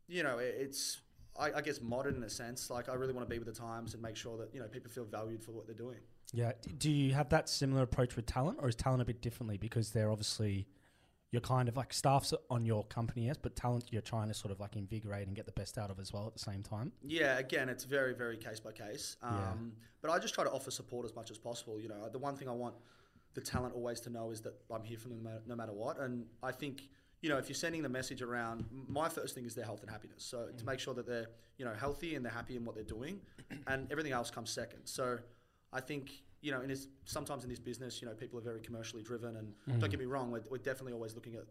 [0.07, 1.01] you know, it, it's
[1.39, 2.71] I, I guess modern in a sense.
[2.71, 4.67] Like I really want to be with the times and make sure that you know
[4.67, 5.99] people feel valued for what they're doing.
[6.33, 6.53] Yeah.
[6.77, 9.93] Do you have that similar approach with talent, or is talent a bit differently because
[9.93, 10.67] they're obviously
[11.31, 14.51] you're kind of like staffs on your company, yes, but talent you're trying to sort
[14.51, 16.91] of like invigorate and get the best out of as well at the same time.
[17.03, 19.17] Yeah, again, it's very, very case by case.
[19.23, 19.55] Um, Yeah.
[20.01, 21.79] But I just try to offer support as much as possible.
[21.81, 22.75] You know, the one thing I want
[23.35, 25.73] the talent always to know is that I'm here for them no matter, no matter
[25.73, 25.99] what.
[25.99, 26.89] And I think,
[27.21, 29.91] you know, if you're sending the message around, my first thing is their health and
[29.91, 30.23] happiness.
[30.25, 30.57] So Mm.
[30.59, 31.27] to make sure that they're,
[31.59, 33.21] you know, healthy and they're happy in what they're doing,
[33.67, 34.87] and everything else comes second.
[34.87, 35.19] So
[35.73, 38.61] I think, you know, in this, sometimes in this business, you know, people are very
[38.61, 39.37] commercially driven.
[39.37, 39.81] And Mm.
[39.81, 41.47] don't get me wrong, we're, we're definitely always looking at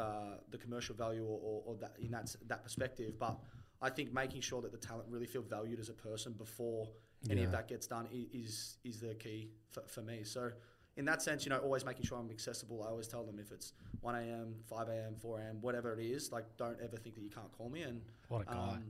[0.00, 3.18] uh, the commercial value or, or, or that in that, that perspective.
[3.18, 3.38] But
[3.80, 6.88] I think making sure that the talent really feel valued as a person before
[7.30, 10.24] any of that gets done is is the key for, for me.
[10.24, 10.50] So
[10.96, 12.82] in that sense, you know, always making sure I'm accessible.
[12.82, 16.32] I always tell them if it's 1 a.m., 5 a.m., 4 a.m., whatever it is,
[16.32, 17.82] like don't ever think that you can't call me.
[17.82, 18.52] And What a guy.
[18.52, 18.84] um,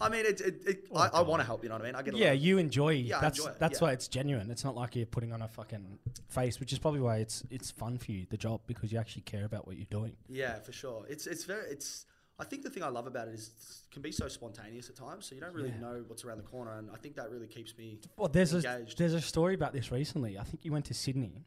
[0.00, 1.62] I mean, it, it, it, I, I want to um, help.
[1.62, 1.94] You know what I mean?
[1.94, 2.90] I get a Yeah, lot of- you enjoy.
[2.90, 3.86] Yeah, that's enjoy that's yeah.
[3.86, 4.50] why it's genuine.
[4.50, 7.70] It's not like you're putting on a fucking face, which is probably why it's it's
[7.70, 10.12] fun for you, the job, because you actually care about what you're doing.
[10.28, 11.04] Yeah, for sure.
[11.08, 12.06] It's it's very it's.
[12.38, 13.48] I think the thing I love about it is
[13.88, 15.80] it can be so spontaneous at times, so you don't really Yeah.
[15.80, 17.98] know what's around the corner, and I think that really keeps me.
[18.18, 20.36] Well, there's a there's a story about this recently.
[20.38, 21.46] I think you went to Sydney,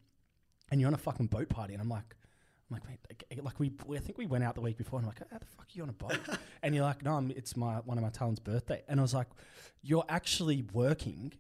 [0.71, 2.15] and you're on a fucking boat party, and I'm like,
[2.69, 4.77] I'm like, mate, like- eh, like we, we I think we went out the week
[4.77, 6.19] before, and I'm like, how the fuck are you on a boat?
[6.63, 9.13] and you're like, no, I'm, it's my one of my talent's birthday, and I was
[9.13, 9.27] like,
[9.82, 11.34] you're actually working,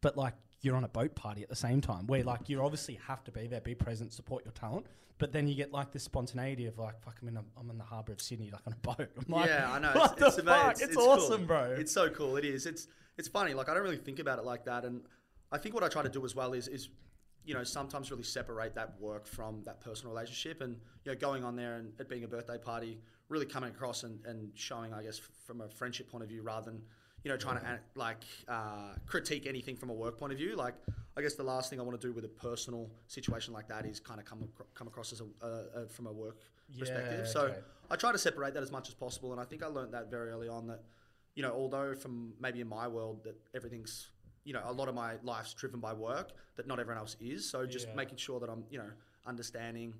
[0.00, 2.98] but like you're on a boat party at the same time, where like you obviously
[3.06, 4.86] have to be there, be present, support your talent,
[5.18, 7.78] but then you get like this spontaneity of like, fuck, I'm in a, I'm in
[7.78, 9.08] the harbour of Sydney, like on a boat.
[9.16, 9.92] I'm like, yeah, I know.
[9.92, 10.70] What it's, the it's, fuck?
[10.72, 11.08] It's, It's, it's cool.
[11.08, 11.74] awesome, bro.
[11.78, 12.36] It's so cool.
[12.36, 12.66] It is.
[12.66, 13.54] It's it's funny.
[13.54, 15.02] Like I don't really think about it like that, and
[15.50, 16.88] I think what I try to do as well is is
[17.46, 21.44] you know sometimes really separate that work from that personal relationship, and you know going
[21.44, 25.02] on there and it being a birthday party, really coming across and, and showing, I
[25.02, 26.82] guess, from a friendship point of view rather than
[27.22, 30.56] you know trying to like uh, critique anything from a work point of view.
[30.56, 30.74] Like
[31.16, 33.86] I guess the last thing I want to do with a personal situation like that
[33.86, 36.40] is kind of come come across as a, from a work
[36.76, 37.28] perspective.
[37.28, 37.58] So okay.
[37.90, 40.10] I try to separate that as much as possible, and I think I learned that
[40.10, 40.66] very early on.
[40.66, 40.82] That
[41.36, 44.08] you know, although from maybe in my world that everything's
[44.46, 47.48] you know a lot of my life's driven by work, that not everyone else is.
[47.50, 47.94] So just Yeah.
[47.96, 48.90] making sure that I'm you know
[49.26, 49.94] understanding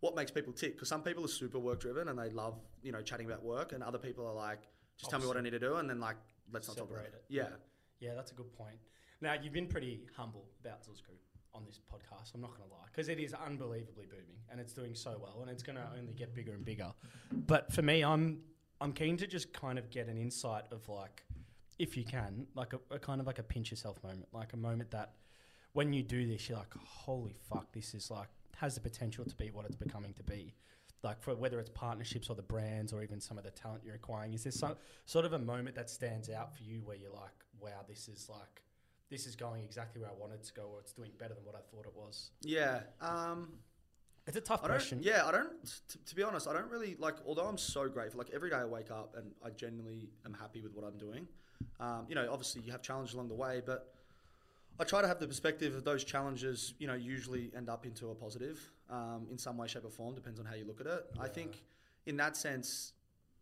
[0.00, 2.92] what makes people tick because some people are super work driven and they love you
[2.92, 4.62] know chatting about work, and other people are like,
[4.96, 6.16] just tell me what I need to do, and then like
[6.52, 7.24] let's not talk about Separate it.
[7.30, 7.34] it.
[7.34, 7.48] Yeah.
[8.00, 8.78] Yeah, that's a good point.
[9.20, 11.20] Now, you've been pretty humble about Zooz Group
[11.52, 14.72] on this podcast, I'm not going to lie, because it is unbelievably booming and it's
[14.72, 16.90] doing so well and it's going to only get bigger and bigger.
[17.30, 18.40] But for me, I'm
[18.80, 21.22] I'm keen to just kind of get an insight of like,
[21.80, 24.56] if you can, like a, a kind of like a pinch yourself moment, like a
[24.56, 25.14] moment that
[25.72, 29.34] when you do this, you're like, holy fuck, this is like has the potential to
[29.36, 30.54] be what it's becoming to be.
[31.02, 33.94] Like for whether it's partnerships or the brands or even some of the talent you're
[33.94, 34.74] acquiring, is there some
[35.06, 38.28] sort of a moment that stands out for you where you're like, wow, this is
[38.28, 38.62] like,
[39.08, 41.54] this is going exactly where I wanted to go, or it's doing better than what
[41.54, 42.30] I thought it was.
[42.42, 42.80] Yeah.
[43.00, 43.48] Um,
[44.26, 44.98] It's a tough question.
[45.02, 45.50] Yeah, I don't.
[45.88, 47.16] T- to be honest, I don't really like.
[47.26, 50.60] Although I'm so grateful, like every day I wake up and I genuinely am happy
[50.60, 51.26] with what I'm doing.
[51.78, 53.94] Um, you know, obviously you have challenges along the way, but
[54.78, 56.74] I try to have the perspective of those challenges.
[56.78, 60.14] You know, usually end up into a positive um, in some way, shape, or form.
[60.14, 61.06] Depends on how you look at it.
[61.20, 61.62] I think
[62.06, 62.92] in that sense,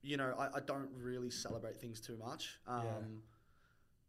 [0.03, 2.59] you know, I, I don't really celebrate things too much.
[2.67, 2.93] Um, Yeah.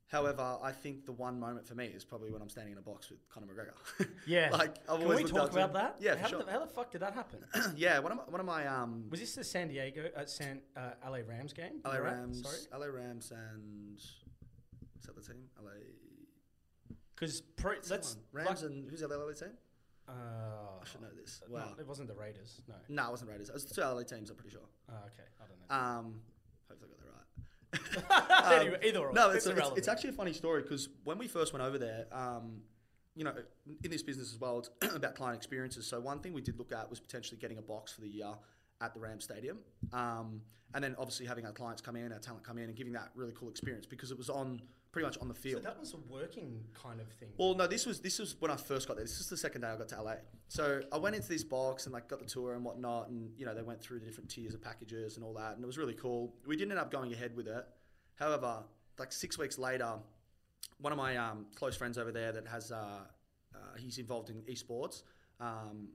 [0.10, 2.82] However, I think the one moment for me is probably when I'm standing in a
[2.82, 4.08] box with Conor McGregor.
[4.26, 4.50] Yeah.
[4.54, 5.70] like I've Can we talk up to him.
[5.70, 5.96] about that?
[6.00, 6.44] Yeah, for how, sure.
[6.44, 7.40] the, how the fuck did that happen?
[7.78, 10.62] yeah, one of my, one of my um, Was this the San Diego, uh, San
[10.76, 11.82] uh, LA Rams game?
[11.86, 11.98] LA?
[11.98, 15.44] Rams, Sorry, LA Rams, and is that the team?
[15.64, 15.72] LA
[17.16, 17.44] because
[17.90, 19.50] let's Rams like, and who's the LA team?
[20.08, 20.12] uh,
[20.82, 21.42] I should know this.
[21.48, 21.74] no, Wow.
[21.80, 22.62] it wasn't the Raiders.
[22.68, 22.76] No.
[22.88, 23.50] No, it wasn't Raiders.
[23.50, 24.30] It was two LA teams.
[24.30, 24.66] I'm pretty sure.
[24.90, 25.76] Oh, okay, I don't know.
[26.00, 26.22] Um,
[26.68, 27.19] hopefully I got that right.
[28.10, 29.14] Um, Anyway, either or.
[29.14, 29.78] no, it's, it's, it's, irrelevant.
[29.78, 32.62] it's actually a funny story because when we first went over there, um,
[33.16, 33.34] you know,
[33.84, 35.86] in this business as well, it's about client experiences.
[35.86, 38.32] So one thing we did look at was potentially getting a box for the year
[38.82, 39.60] at the Ram Stadium,
[39.94, 40.42] um,
[40.74, 43.10] and then obviously having our clients come in, our talent come in, and giving that
[43.14, 45.64] really cool experience because it was on pretty much on the field.
[45.64, 47.30] So that was a working kind of thing.
[47.38, 49.06] Well, no, this was this was when I first got there.
[49.06, 50.16] This is the second day I got to LA.
[50.48, 53.46] So I went into this box and like got the tour and whatnot, and you
[53.46, 55.78] know they went through the different tiers of packages and all that, and it was
[55.78, 56.34] really cool.
[56.46, 57.66] We didn't end up going ahead with it.
[58.16, 58.64] However,
[58.98, 59.94] like six weeks later,
[60.80, 63.00] one of my um, close friends over there that has uh,
[63.56, 65.04] uh, he's involved in esports.
[65.40, 65.90] Um,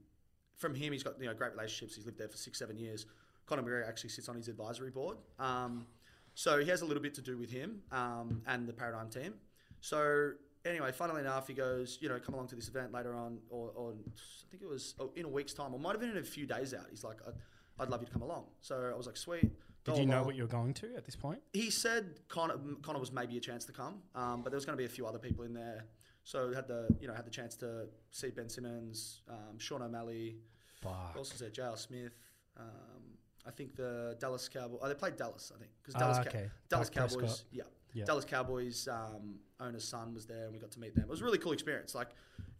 [0.57, 1.96] from him, he's got you know great relationships.
[1.96, 3.07] He's lived there for six, seven years.
[3.46, 5.18] Conor McGregor actually sits on his advisory board.
[5.38, 5.87] Um,
[6.35, 9.35] so he has a little bit to do with him um, and the Paradigm team.
[9.81, 10.33] So
[10.64, 13.70] anyway, funnily enough, he goes, you know, come along to this event later on, or,
[13.75, 16.18] or I think it was oh, in a week's time, or might have been in
[16.18, 16.87] a few days out.
[16.90, 17.35] He's like, I'd,
[17.81, 18.44] I'd love you to come along.
[18.61, 19.51] So I was like, sweet.
[19.85, 20.27] Did you know along.
[20.27, 21.40] what you were going to at this point?
[21.53, 24.79] He said Conor, Conor was maybe a chance to come, um, but there was going
[24.79, 25.85] to be a few other people in there.
[26.23, 30.37] So had the you know had the chance to see Ben Simmons, um, Sean O'Malley,
[30.81, 31.12] Fuck.
[31.16, 31.53] else was?
[31.53, 31.77] J.R.
[31.77, 32.16] Smith.
[32.59, 34.80] Um, I think the Dallas Cowboys.
[34.83, 36.48] Oh, they played Dallas, I think, because Ah, Dallas, okay.
[36.68, 37.44] Dallas Cowboys.
[37.52, 37.64] Yeah.
[37.92, 38.04] Yeah.
[38.04, 41.04] Dallas Cowboys um, owner's son was there, and we got to meet them.
[41.04, 41.94] It was a really cool experience.
[41.94, 42.09] Like,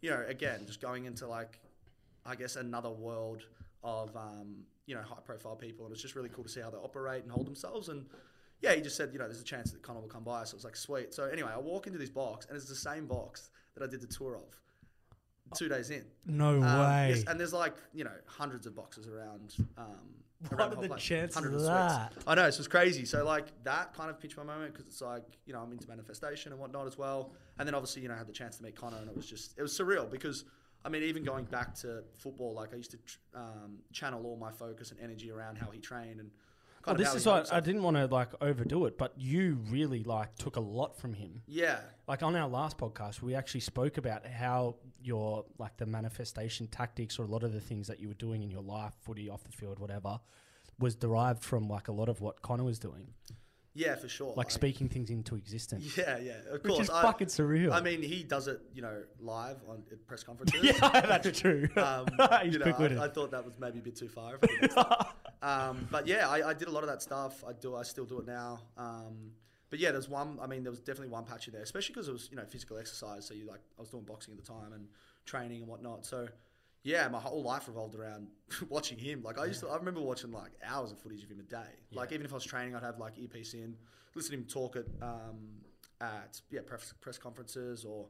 [0.01, 1.59] you know, again, just going into like,
[2.25, 3.43] I guess another world
[3.83, 6.69] of um, you know high profile people, and it's just really cool to see how
[6.69, 7.89] they operate and hold themselves.
[7.89, 8.05] And
[8.61, 10.43] yeah, he just said, you know, there's a chance that Conor will come by.
[10.45, 11.13] So it was like, sweet.
[11.13, 13.99] So anyway, I walk into this box, and it's the same box that I did
[14.01, 14.43] the tour of
[15.57, 16.05] two days in.
[16.25, 17.09] No Um, way.
[17.15, 19.55] yes, and there's like you know hundreds of boxes around.
[19.77, 20.13] Um,
[20.49, 21.01] What are the place.
[21.01, 22.13] chances of that?
[22.27, 23.05] I know, so it's crazy.
[23.05, 25.87] So like that kind of pinched my moment because it's like you know I'm into
[25.87, 27.31] manifestation and whatnot as well.
[27.57, 29.25] And then obviously you know I had the chance to meet Conor and it was
[29.25, 30.45] just it was surreal because
[30.83, 34.37] I mean even going back to football, like I used to tr- um, channel all
[34.37, 36.31] my focus and energy around how he trained and.
[36.85, 39.13] Well, this how is he held what I didn't want to like overdo it, but
[39.17, 41.41] you really like took a lot from him.
[41.47, 46.67] Yeah, Like on our last podcast, we actually spoke about how your like the manifestation
[46.67, 49.29] tactics or a lot of the things that you were doing in your life, footy,
[49.29, 50.19] off the field, whatever,
[50.79, 53.07] was derived from like a lot of what Conor was doing,
[53.73, 54.33] yeah, for sure.
[54.35, 55.97] like speaking things into existence.
[55.97, 56.79] Yeah, yeah, of Which course.
[56.85, 57.71] is I, fucking surreal.
[57.71, 60.61] I mean, he does it, you know, live on at press conferences.
[60.63, 61.67] yeah, that's true.
[61.77, 62.07] Um,
[62.43, 63.05] He's you know, I.
[63.05, 64.37] I thought that was maybe a bit too far.
[65.45, 67.43] For the next um, but yeah, I, I did a lot of that stuff.
[67.47, 67.75] I do.
[67.75, 68.59] I still do it now.
[68.77, 69.31] Um,
[69.69, 70.39] but yeah, there's one.
[70.41, 72.45] I mean, there was definitely one patch in there, especially because it was you know
[72.45, 73.25] physical exercise.
[73.25, 74.87] So you like, I was doing boxing at the time and
[75.25, 76.05] training and whatnot.
[76.05, 76.27] So
[76.83, 78.27] yeah, my whole life revolved around
[78.69, 79.23] watching him.
[79.23, 79.69] Like I used to.
[79.69, 81.73] I remember watching like hours of footage of him a day.
[81.91, 83.75] Like even if I was training, I'd have like earpiece in,
[84.13, 85.61] listen to him talk at um,
[85.99, 88.07] at yeah press press conferences or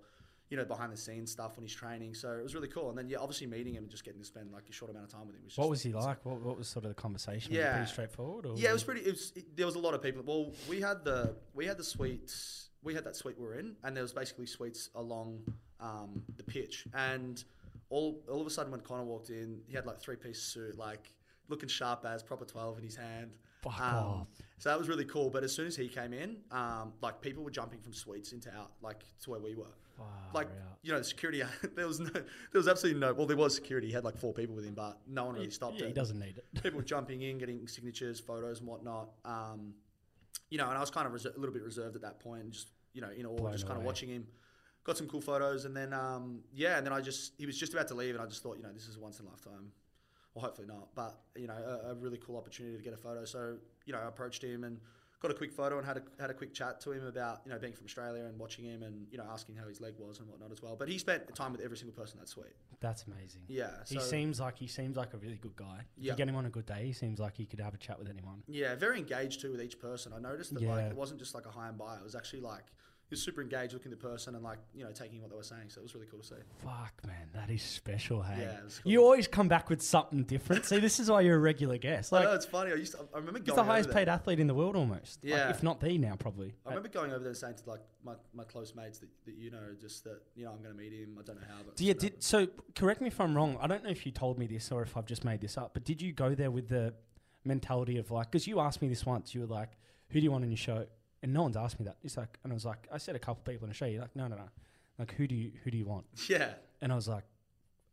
[0.49, 2.13] you know, behind the scenes stuff when he's training.
[2.13, 2.89] So it was really cool.
[2.89, 5.05] And then, yeah, obviously meeting him and just getting to spend like a short amount
[5.05, 5.41] of time with him.
[5.45, 6.23] Was what was he like?
[6.25, 7.53] What, what was sort of the conversation?
[7.53, 7.73] Yeah.
[7.73, 8.45] pretty straightforward.
[8.45, 9.01] Or Yeah, it was pretty.
[9.01, 10.21] It was, it, there was a lot of people.
[10.25, 12.69] Well, we had the we had the suites.
[12.84, 15.39] We had that suite we were in, and there was basically suites along
[15.79, 16.86] um, the pitch.
[16.93, 17.43] And
[17.89, 20.77] all all of a sudden, when Conor walked in, he had like three piece suit,
[20.77, 21.12] like
[21.47, 23.31] looking sharp as proper twelve in his hand.
[23.63, 24.27] Fuck Um, off.
[24.57, 25.29] So that was really cool.
[25.29, 28.49] But as soon as he came in, um, like people were jumping from suites into
[28.55, 29.73] out, like to where we were.
[29.97, 30.77] Far like out.
[30.81, 31.41] you know, the security.
[31.75, 33.13] there was no, there was absolutely no.
[33.13, 33.87] Well, there was security.
[33.87, 35.93] He had like four people with him, but no one really stopped Yeah, it he
[35.93, 36.45] doesn't need it.
[36.63, 39.09] people were jumping in, getting signatures, photos, and whatnot.
[39.23, 39.73] Um,
[40.49, 42.51] you know, and I was kind of reser- a little bit reserved at that point,
[42.51, 44.27] just you know, in awe, Blown just kind of watching him.
[44.83, 47.73] Got some cool photos, and then um, yeah, and then I just he was just
[47.73, 49.29] about to leave, and I just thought, you know, this is a once in a
[49.29, 49.71] lifetime.
[50.33, 53.25] Well, hopefully not, but you know, a, a really cool opportunity to get a photo.
[53.25, 54.79] So you know, I approached him and
[55.21, 57.51] got a quick photo and had a had a quick chat to him about you
[57.51, 60.19] know being from Australia and watching him and you know asking how his leg was
[60.19, 60.75] and whatnot as well.
[60.75, 62.55] But he spent time with every single person that suite.
[62.81, 63.41] That's amazing.
[63.47, 65.85] Yeah, He so- seems like he seems like a really good guy.
[65.97, 66.11] If Yeah.
[66.13, 67.97] you get him on a good day, he seems like he could have a chat
[67.97, 68.43] with anyone.
[68.47, 70.13] Yeah, very engaged too with each person.
[70.13, 71.95] I noticed that like it wasn't just like a hi and bye.
[71.97, 72.65] It was actually like
[73.11, 75.43] was super engaged looking at the person and like you know taking what they were
[75.43, 75.69] saying.
[75.69, 76.35] So it was really cool to see.
[76.63, 78.41] Fuck, man, that is special, hey.
[78.41, 78.91] Yeah, cool.
[78.91, 80.65] You always come back with something different.
[80.65, 82.11] See, this is why you're a regular guest.
[82.11, 82.71] I Like, know it's funny.
[82.71, 85.23] I used to, I remember he's going the highest paid athlete in the world almost.
[85.23, 85.49] Like, Yeah.
[85.49, 86.53] if not the now, probably.
[86.65, 89.35] I remember going over there and saying to like my, my close mates that, that
[89.35, 91.17] you know just that you know I'm going to meet him.
[91.19, 93.57] I don't know how, but Yeah, did, so correct me if I'm wrong.
[93.61, 95.73] I don't know if you told me this or if I've just made this up,
[95.73, 96.93] but did you go there with the
[97.43, 99.69] mentality of like, because you asked me this once, you were like,
[100.09, 100.85] who do you want in your show?
[101.25, 101.97] And no one's asked me that.
[102.03, 103.88] It's like, and I was like, I said a couple people in the show.
[103.88, 104.43] You're like, no, no, no.
[104.99, 106.05] Like, who do you who do you want?
[106.29, 106.49] Yeah,
[106.83, 107.23] And I was like,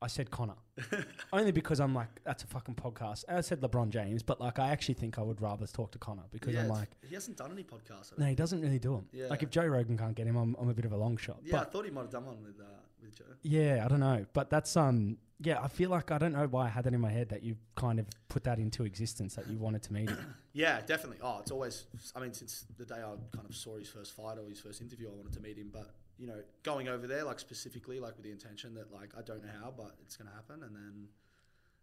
[0.02, 0.56] I said Conor.
[1.32, 3.24] Only because I'm like, that's a fucking podcast.
[3.28, 5.98] And I said LeBron James, but like, I actually think I would rather talk to
[5.98, 8.18] Conor because yeah, I'm like, he hasn't done any podcasts.
[8.18, 9.06] No, he doesn't really do them.
[9.12, 9.28] Yeah.
[9.28, 11.38] Like, if Joe Rogan can't get him, I'm, I'm a bit of a long shot.
[11.42, 12.64] yeah, I thought he might have done one with uh,
[13.02, 13.24] with Joe.
[13.42, 14.24] yeah, I don't know.
[14.32, 17.00] But that's, um, yeah, I feel like I don't know why I had that in
[17.00, 20.08] my head that you kind of put that into existence that you wanted to meet
[20.10, 20.34] him.
[20.54, 21.16] Yeah, definitely.
[21.22, 21.86] Oh, it's always.
[22.14, 24.82] I mean, since the day I kind of saw his first fight or his first
[24.82, 25.70] interview, I wanted to meet him.
[25.72, 29.22] But you know, going over there like specifically, like with the intention that like I
[29.22, 31.08] don't know how, but it's going to happen, and then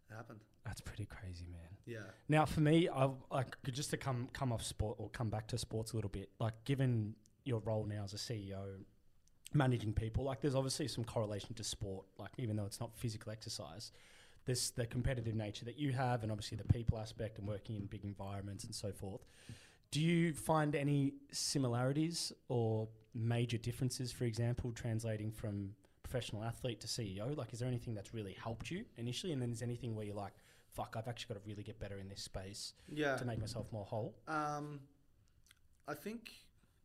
[0.08, 0.38] it happened.
[0.64, 1.60] That's pretty crazy, man.
[1.84, 1.98] Yeah.
[2.28, 5.58] Now, for me, I like just to come come off sport or come back to
[5.58, 6.30] sports a little bit.
[6.38, 8.84] Like, given your role now as a CEO,
[9.52, 12.06] managing people, like there's obviously some correlation to sport.
[12.18, 13.92] Like even though it's not physical exercise,
[14.46, 17.86] there's the competitive nature that you have, and obviously the people aspect and working in
[17.86, 19.26] big environments and so forth.
[19.90, 25.70] Do you find any similarities or major differences, for example, translating from
[26.04, 27.36] professional athlete to CEO?
[27.36, 29.32] Like, is there anything that's really helped you initially?
[29.32, 30.32] And then is anything where you're like,
[30.72, 33.16] fuck, I've actually got to really get better in this space Yeah.
[33.16, 34.14] to make myself more whole?
[34.28, 34.80] Um,
[35.88, 36.30] I think,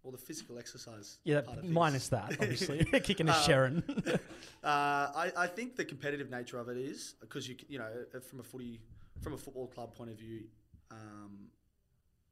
[0.06, 1.18] well, the physical exercise.
[1.24, 2.86] Yeah, part of minus things- that, obviously.
[3.02, 3.84] Kicking a Um, Sharon.
[4.64, 8.20] Uh, I, I think the competitive nature of it is because you you know uh,
[8.20, 8.80] from a footy
[9.22, 10.46] from a football club point of view,
[10.90, 11.38] um,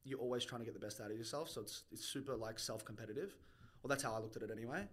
[0.04, 1.48] you're always trying to get the best out of yourself.
[1.48, 3.36] So it's it's super like self competitive.
[3.84, 4.88] Well, that's how I looked at it anyway.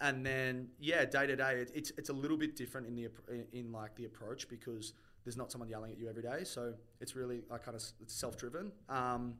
[0.00, 3.08] And then yeah, day to day, it- it's it's a little bit different in the
[3.30, 4.92] in, in like the approach because
[5.24, 6.42] there's not someone yelling at you every day.
[6.42, 8.72] So it's really like kind of it's self driven.
[8.88, 9.34] Um,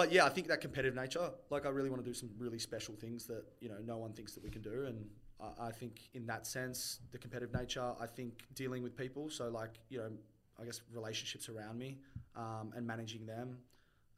[0.00, 2.58] but yeah, I think that competitive nature, like I really want to do some really
[2.58, 5.04] special things that you know no one thinks that we can do, and
[5.38, 9.50] I, I think in that sense, the competitive nature, I think dealing with people, so
[9.50, 10.10] like you know,
[10.58, 11.98] I guess relationships around me,
[12.34, 13.58] um, and managing them,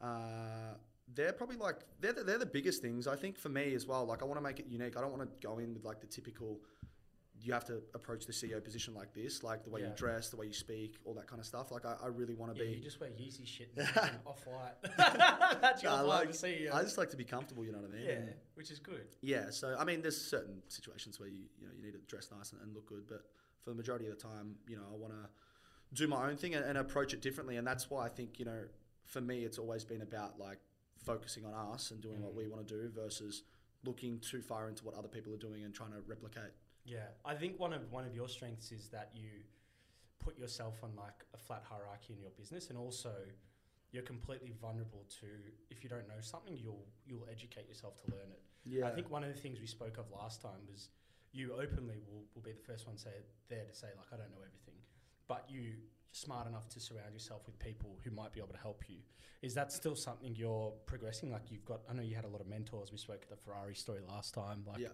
[0.01, 0.75] uh,
[1.14, 4.05] they're probably like they're the, they're the biggest things I think for me as well.
[4.05, 4.97] Like I want to make it unique.
[4.97, 6.61] I don't want to go in with like the typical.
[7.42, 9.88] You have to approach the CEO position like this, like the way Yeah.
[9.88, 11.70] you dress, the way you speak, all that kind of stuff.
[11.72, 12.76] Like I, I really want to yeah, be.
[12.76, 13.76] you just wear Yeezy shit
[14.26, 14.74] off white.
[15.61, 16.72] that's your I like- CEO.
[16.72, 18.05] I just like to be comfortable, you know what I mean?
[18.07, 19.07] yeah, And which is good.
[19.22, 19.50] yeah.
[19.50, 22.52] So I mean, there's certain situations where you you know you need to dress nice
[22.52, 23.22] and, and look good, but
[23.62, 25.28] for the majority of the time, you know, I want to
[25.94, 28.44] do my own thing and, and approach it differently, and that's why I think you
[28.44, 28.61] know,
[29.05, 30.59] for me, it's always been about like
[31.05, 32.50] focusing on us and doing what we mm.
[32.50, 33.42] want to do versus
[33.85, 36.52] looking too far into what other people are doing and trying to replicate.
[36.85, 39.29] Yeah, I think one of one of your strengths is that you
[40.18, 43.12] put yourself on like a flat hierarchy in your business, and also
[43.92, 45.27] you're completely vulnerable to
[45.71, 48.42] if you don't know something, you'll you'll educate yourself to learn it.
[48.64, 48.87] Yeah.
[48.87, 50.88] I think one of the things we spoke of last time was
[51.33, 53.11] you openly will, will be the first one say
[53.49, 54.81] there to say like I don't know everything,
[55.29, 55.75] but you
[56.12, 58.97] smart enough to surround yourself with people who might be able to help you.
[59.40, 61.33] Is that still something you're progressing?
[61.33, 62.92] Like you've got, I know you had a lot of mentors.
[62.92, 64.88] We spoke at the Ferrari story last time, like Yeah.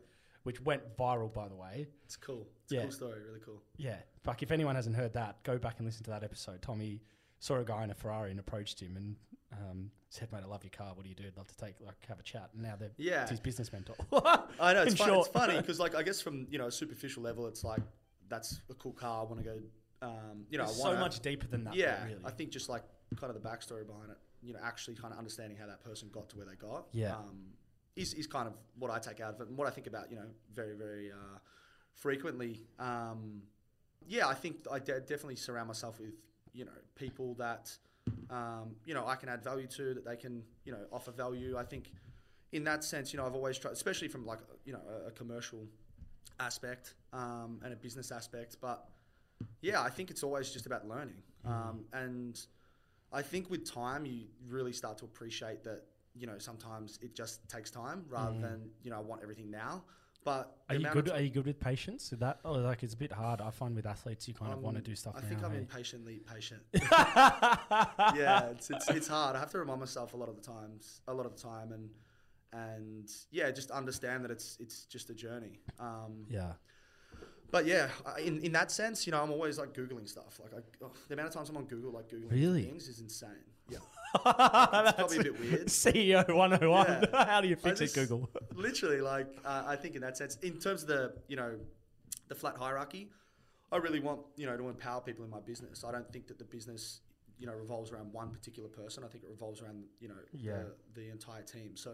[0.44, 1.86] Which went viral by the way.
[2.04, 2.48] It's cool.
[2.64, 2.80] It's Yeah.
[2.80, 3.22] a cool story.
[3.22, 3.62] Really cool.
[3.76, 6.62] Yeah, like if anyone hasn't heard that, go back and listen to that episode.
[6.62, 7.02] Tommy
[7.40, 9.16] saw a guy in a Ferrari and approached him and
[9.52, 10.92] um, said, "Mate, I love your car.
[10.94, 11.24] What do you do?
[11.26, 13.22] I'd love to take like have a chat." And now they're Yeah.
[13.22, 13.94] it's his business mentor.
[14.60, 17.22] I know it's, fun, it's funny because like I guess from you know a superficial
[17.22, 17.82] level, it's like
[18.28, 19.22] that's a cool car.
[19.22, 19.58] I want to go.
[20.00, 21.70] Um, you know, It's I so wanna, much deeper than that.
[21.72, 22.20] though, Yeah, really.
[22.24, 22.84] I think just like
[23.16, 24.18] kind of the backstory behind it.
[24.42, 26.86] You know, actually kind of understanding how that person got to where they got.
[26.92, 27.16] Yeah.
[27.16, 27.46] Um,
[27.98, 30.10] is, is kind of what I take out of it and what I think about.
[30.10, 31.38] You know, very very uh,
[31.92, 32.66] frequently.
[32.78, 33.42] Um,
[34.06, 36.14] yeah, I think I de- definitely surround myself with
[36.52, 37.76] you know people that
[38.30, 41.56] um, you know I can add value to that they can you know offer value.
[41.58, 41.92] I think
[42.52, 45.10] in that sense, you know, I've always tried, especially from like you know a, a
[45.10, 45.66] commercial
[46.40, 48.88] aspect um, and a business aspect, but
[49.60, 51.22] yeah, I think it's always just about learning.
[51.44, 52.40] Um, and
[53.12, 55.82] I think with time, you really start to appreciate that,
[56.18, 59.84] you know, sometimes it just takes time rather than, you know, I want everything now.
[60.24, 61.08] But Are you good?
[61.10, 62.12] Are you good with patience?
[62.12, 63.40] Is that oh, like it's a bit hard.
[63.40, 65.28] I find with athletes, you kind of want to do stuff I now.
[65.28, 65.58] think I'm eh?
[65.58, 66.60] impatiently patient.
[66.74, 69.36] yeah, it's, it's, it's hard.
[69.36, 71.72] I have to remind myself a lot of the times, a lot of the time,
[71.72, 71.88] and
[72.52, 75.60] and yeah, just understand that it's it's just a journey.
[75.78, 76.52] Um, yeah.
[77.50, 77.88] But yeah,
[78.22, 80.38] in, in that sense, you know, I'm always like googling stuff.
[80.42, 82.64] Like I, oh, the amount of times I'm on Google, like googling Really?
[82.64, 83.30] things, is insane.
[83.68, 83.78] Yeah,
[84.14, 85.66] it's probably a bit weird.
[85.66, 86.86] CEO 101.
[87.12, 87.24] Yeah.
[87.26, 88.28] How do you fix just- it, Google?
[88.54, 91.52] Literally, like uh, I think in that sense, in terms of the you know,
[92.28, 93.10] the flat hierarchy,
[93.70, 95.84] I really want you know to empower people in my business.
[95.84, 97.00] I don't think that the business
[97.38, 99.04] you know revolves around one particular person.
[99.04, 100.62] I think it revolves around you know Yeah.
[100.94, 101.76] the, the entire team.
[101.76, 101.92] So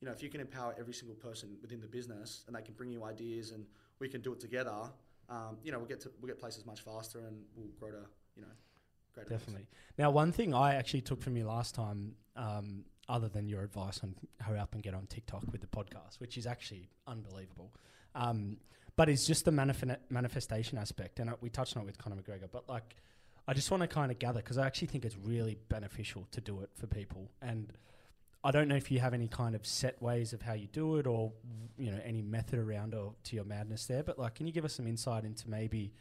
[0.00, 2.74] you know if you can empower every single person within the business and they can
[2.74, 3.64] bring you ideas and
[3.98, 4.90] we can do it together,
[5.28, 8.06] um, you know we'll get to we'll get places much faster and we'll grow to
[8.36, 8.48] you know
[9.16, 9.30] heights.
[9.30, 9.66] Definitely.
[9.98, 14.00] Now, one thing I actually took from you last time, um, other than your advice
[14.02, 17.72] on hurry up and get on TikTok with the podcast, which is actually unbelievable,
[18.14, 18.56] um,
[18.96, 21.20] but it's just the manif- manifestation aspect.
[21.20, 22.96] And we touched on it with Conor McGregor, but like,
[23.46, 26.40] I just want to kind of gather because I actually think it's really beneficial to
[26.40, 27.30] do it for people.
[27.40, 27.72] And
[28.42, 30.96] I don't know if you have any kind of set ways of how you do
[30.96, 31.32] it or,
[31.78, 34.64] you know, any method around or to your madness there, but like, can you give
[34.64, 35.92] us some insight into maybe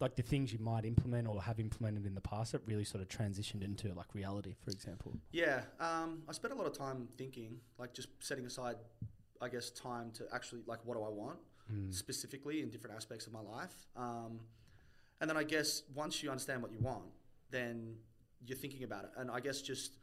[0.00, 3.02] like the things you might implement or have implemented in the past that really sort
[3.02, 5.12] of transitioned into like reality, for example.
[5.32, 8.76] Yeah, um, I spent a lot of time thinking, like just setting aside,
[9.40, 11.38] I guess, time to actually like what do I want
[11.90, 13.86] specifically in different aspects of my life.
[13.96, 14.40] Um,
[15.20, 17.04] and then I guess once you understand what you want,
[17.50, 17.96] then
[18.44, 19.10] you're thinking about it.
[19.16, 19.96] And I guess just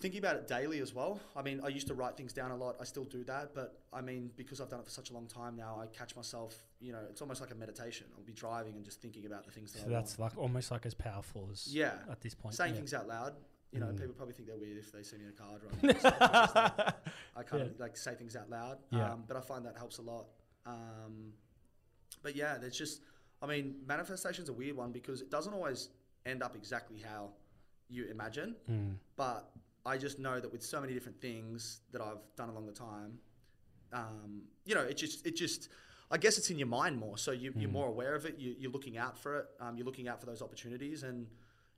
[0.00, 1.18] thinking about it daily as well.
[1.34, 2.76] I mean, I used to write things down a lot.
[2.80, 5.26] I still do that, but I mean, because I've done it for such a long
[5.26, 6.54] time now, I catch myself.
[6.80, 8.06] You know, it's almost like a meditation.
[8.16, 10.34] I'll be driving and just thinking about the things that So I that's want.
[10.34, 11.94] like almost like as powerful as Yeah.
[12.10, 12.54] at this point.
[12.54, 12.78] saying yeah.
[12.78, 13.34] things out loud.
[13.72, 13.98] You know, Mm.
[13.98, 15.96] people probably think they're weird if they see me in a car driving.
[17.36, 17.70] I kind Yeah.
[17.70, 18.78] of like say things out loud.
[18.90, 19.12] Yeah.
[19.12, 20.26] Um, but I find that helps a lot.
[20.66, 21.32] Um,
[22.22, 23.00] but yeah, there's just,
[23.42, 25.88] I mean, manifestation's a weird one because it doesn't always
[26.24, 27.30] end up exactly how
[27.88, 28.56] you imagine.
[28.70, 28.96] Mm.
[29.16, 29.50] But
[29.86, 33.18] I just know that with so many different things that I've done along the time,
[33.92, 35.68] um, you know, it just, it just,
[36.10, 37.16] I guess it's in your mind more.
[37.16, 37.72] So you, you're Mm.
[37.80, 38.38] more aware of it.
[38.38, 39.46] You, you're looking out for it.
[39.60, 41.04] Um, you're looking out for those opportunities.
[41.04, 41.28] And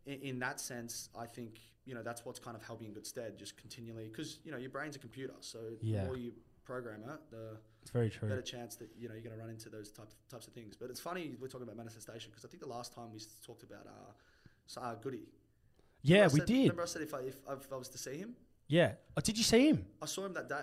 [0.06, 2.92] in, in that sense, I think, you know, that's what's kind of held me in
[2.94, 5.34] good stead, just continually, because, you know, your brain's a computer.
[5.40, 6.00] So Yeah.
[6.00, 6.32] the more you
[6.64, 8.28] program it, the It's very true.
[8.28, 10.76] better chance that, you know, you're going to run into those types, types of things.
[10.76, 13.62] But it's funny we're talking about manifestation because I think the last time we talked
[13.62, 15.26] about uh, uh, Goody.
[16.03, 16.59] Yeah, Remember we said- did.
[16.62, 18.34] Remember I said if I, if, if I was to see him?
[18.68, 18.92] Yeah.
[19.16, 19.84] Oh, did you see him?
[20.03, 20.62] I saw him that day.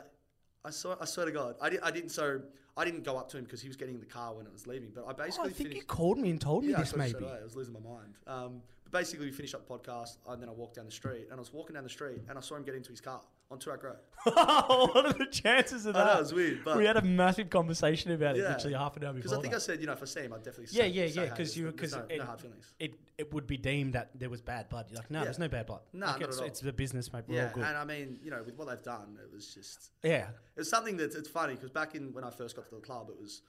[0.64, 0.96] I saw.
[1.00, 2.10] I swear to God, I, di- I didn't.
[2.10, 2.42] So
[2.78, 4.52] I didn't go up to him because he was getting in the car when it
[4.54, 4.92] was leaving.
[4.94, 5.88] But I Oh, basically I think you finished.
[5.88, 7.26] called me and told me yeah, I this so maybe.
[7.26, 7.40] I.
[7.40, 8.14] I was losing my mind.
[8.28, 11.26] Um, but basically, we finished up the podcast, and then I walked down the street,
[11.30, 13.22] and I was walking down the street, and I saw him get into his car
[13.52, 13.98] on Toorak Road.
[14.26, 16.20] what are the chances of know that?
[16.20, 18.50] was weird, but we had a massive conversation about it Yeah.
[18.50, 19.22] literally half an hour before.
[19.22, 19.34] because.
[19.34, 19.58] I think that.
[19.58, 20.76] I said, you know, if I see him, I'd definitely.
[20.76, 21.28] Yeah, say, yeah, say yeah, hey.
[21.30, 22.74] 'cause There's- you- there's 'cause no, it- no hard feelings.
[22.80, 24.88] it it would be deemed that there was bad blood.
[24.90, 25.26] You're like, no, Yeah.
[25.26, 25.82] there's no bad blood.
[25.94, 26.48] No, like not it's, at all.
[26.48, 27.24] it's the business, mate.
[27.28, 27.64] We're Yeah, all good.
[27.64, 29.92] and I mean, you know, with what they've done, it was just.
[30.04, 30.30] yeah.
[30.58, 33.10] It's something that it's funny because back in when I first got to the club,
[33.10, 33.42] it was,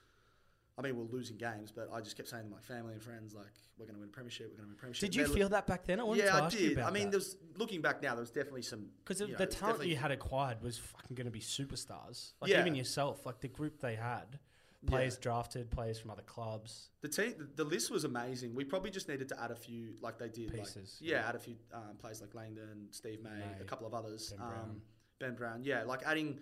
[0.79, 3.03] I mean, we we're losing games, but I just kept saying to my family and
[3.03, 3.47] friends like,
[3.79, 4.49] "We're going to win a premiership.
[4.51, 6.01] We're going to win a premiership." Did you feel that back then?
[6.01, 6.79] I wanted Yeah, to I ask you did.
[6.79, 9.87] about I mean, there's looking back now, there was definitely some Because you the talent
[9.87, 12.33] you had acquired was fucking going to be superstars.
[12.43, 12.61] Like Yeah.
[12.61, 14.39] even yourself, like the group they had,
[14.87, 16.91] players drafted, players from other clubs.
[17.01, 18.55] The team, the, the list was amazing.
[18.55, 21.35] We probably just needed to add a few, like they did, Pieces, Like, yeah, add
[21.37, 24.83] a few um, players like Langdon, Steve May, May, a couple of others, Ben um,
[25.19, 25.63] Ben Brown.
[25.65, 26.39] Yeah, like adding,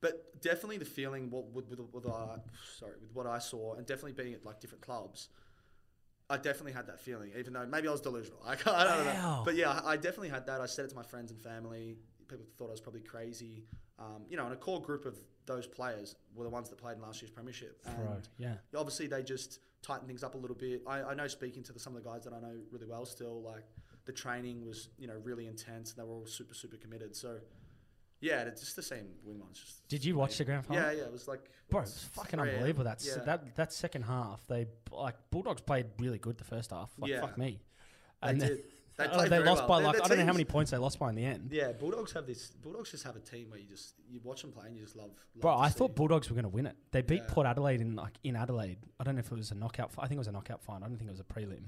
[0.00, 2.36] but definitely the feeling what with, with, with uh,
[2.78, 5.28] sorry with what I saw, and definitely being at like different clubs.
[6.28, 8.40] I definitely had that feeling, even though maybe I was delusional.
[8.44, 10.60] I, I don't know, but yeah, I I definitely had that.
[10.60, 11.96] I said it to my friends and family.
[12.28, 13.64] People thought I was probably crazy,
[14.00, 14.44] um, you know.
[14.44, 15.16] And a core group of
[15.46, 17.80] those players were the ones that played in last year's premiership.
[17.86, 18.28] And Right.
[18.38, 18.54] Yeah.
[18.76, 20.82] obviously they just tightened things up a little bit.
[20.88, 23.06] I, I know speaking to the, some of the guys that I know really well
[23.06, 23.62] still, like
[24.06, 27.14] the training was you know really intense and they were all super super committed.
[27.14, 27.38] So
[28.20, 29.48] yeah, it's just the same win one.
[29.52, 30.82] Just Did you watch the grand final?
[30.82, 32.84] Yeah, yeah, it was like Bro, what, it's fucking 3 unbelievable.
[32.84, 33.22] That yeah.
[33.24, 36.90] that that second half, they like Bulldogs played really good the first half.
[36.98, 37.20] Like Yeah.
[37.20, 37.60] fuck me.
[38.22, 38.64] they And then- did.
[38.98, 39.68] They, oh, played they very lost well.
[39.68, 41.16] by Their- like their I don't know how teams- many points they lost by in
[41.16, 41.50] the end.
[41.52, 42.48] Yeah, Bulldogs have this.
[42.62, 44.96] Bulldogs just have a team where you just you watch them play and you just
[44.96, 45.08] love.
[45.10, 45.74] love Bro, to I see.
[45.74, 46.76] thought Bulldogs were going to win it.
[46.92, 47.28] They beat.
[47.28, 48.78] Port Adelaide in like in Adelaide.
[48.98, 49.92] I don't know if it was a knockout.
[49.92, 50.84] fi- I think it was a knockout final.
[50.84, 51.64] I don't think it was a prelim.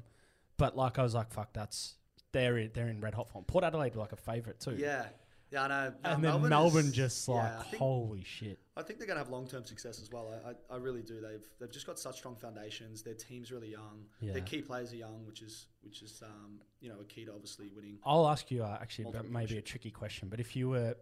[0.57, 1.97] But like I was like, fuck, that's
[2.33, 3.45] they're in, they're in red hot form.
[3.45, 4.77] Port Adelaide were like a favourite too.
[4.79, 5.05] Yeah,
[5.51, 5.93] yeah, I know.
[6.05, 8.59] No, and then Melbourne, is- just like, I think- holy shit.
[8.77, 10.33] I think they're going to have long term success as well.
[10.47, 11.21] I, I, I really do.
[11.21, 13.03] They've they've just got such strong foundations.
[13.03, 14.05] Their team's really young.
[14.21, 14.35] Yeah.
[14.35, 17.33] Their key players are young, which is which is um, you know a key to
[17.33, 17.99] obviously winning.
[18.05, 20.29] I'll ask you uh, actually, maybe a tricky question.
[20.29, 20.95] But if you were,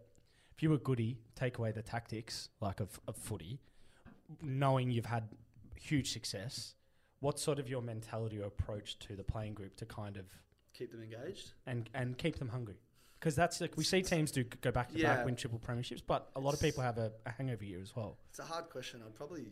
[0.55, 3.59] if you were goody, take away the tactics like of, of footy,
[4.41, 5.29] knowing you've had
[5.75, 6.73] huge success,
[7.19, 10.25] what's sort of your mentality or approach to the playing group to kind of
[10.73, 11.51] Keep them engaged.
[11.67, 12.77] and and keep them hungry?
[13.19, 15.15] Because that's like we see teams do go back to Yeah.
[15.15, 17.95] back, win triple premierships, but a lot of people have a, a hangover year as
[17.95, 18.17] well.
[18.29, 19.01] It's a hard question.
[19.03, 19.47] I'd probably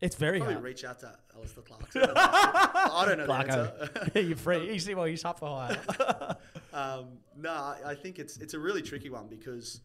[0.00, 0.64] It's very probably hard.
[0.64, 2.02] reach out to Alastair Clarkson.
[2.16, 4.10] I don't know the answer.
[4.20, 4.72] You're free.
[4.72, 6.36] You see, well, he's up for hire.
[6.72, 9.80] um, no, I, I think it's it's a really tricky one because,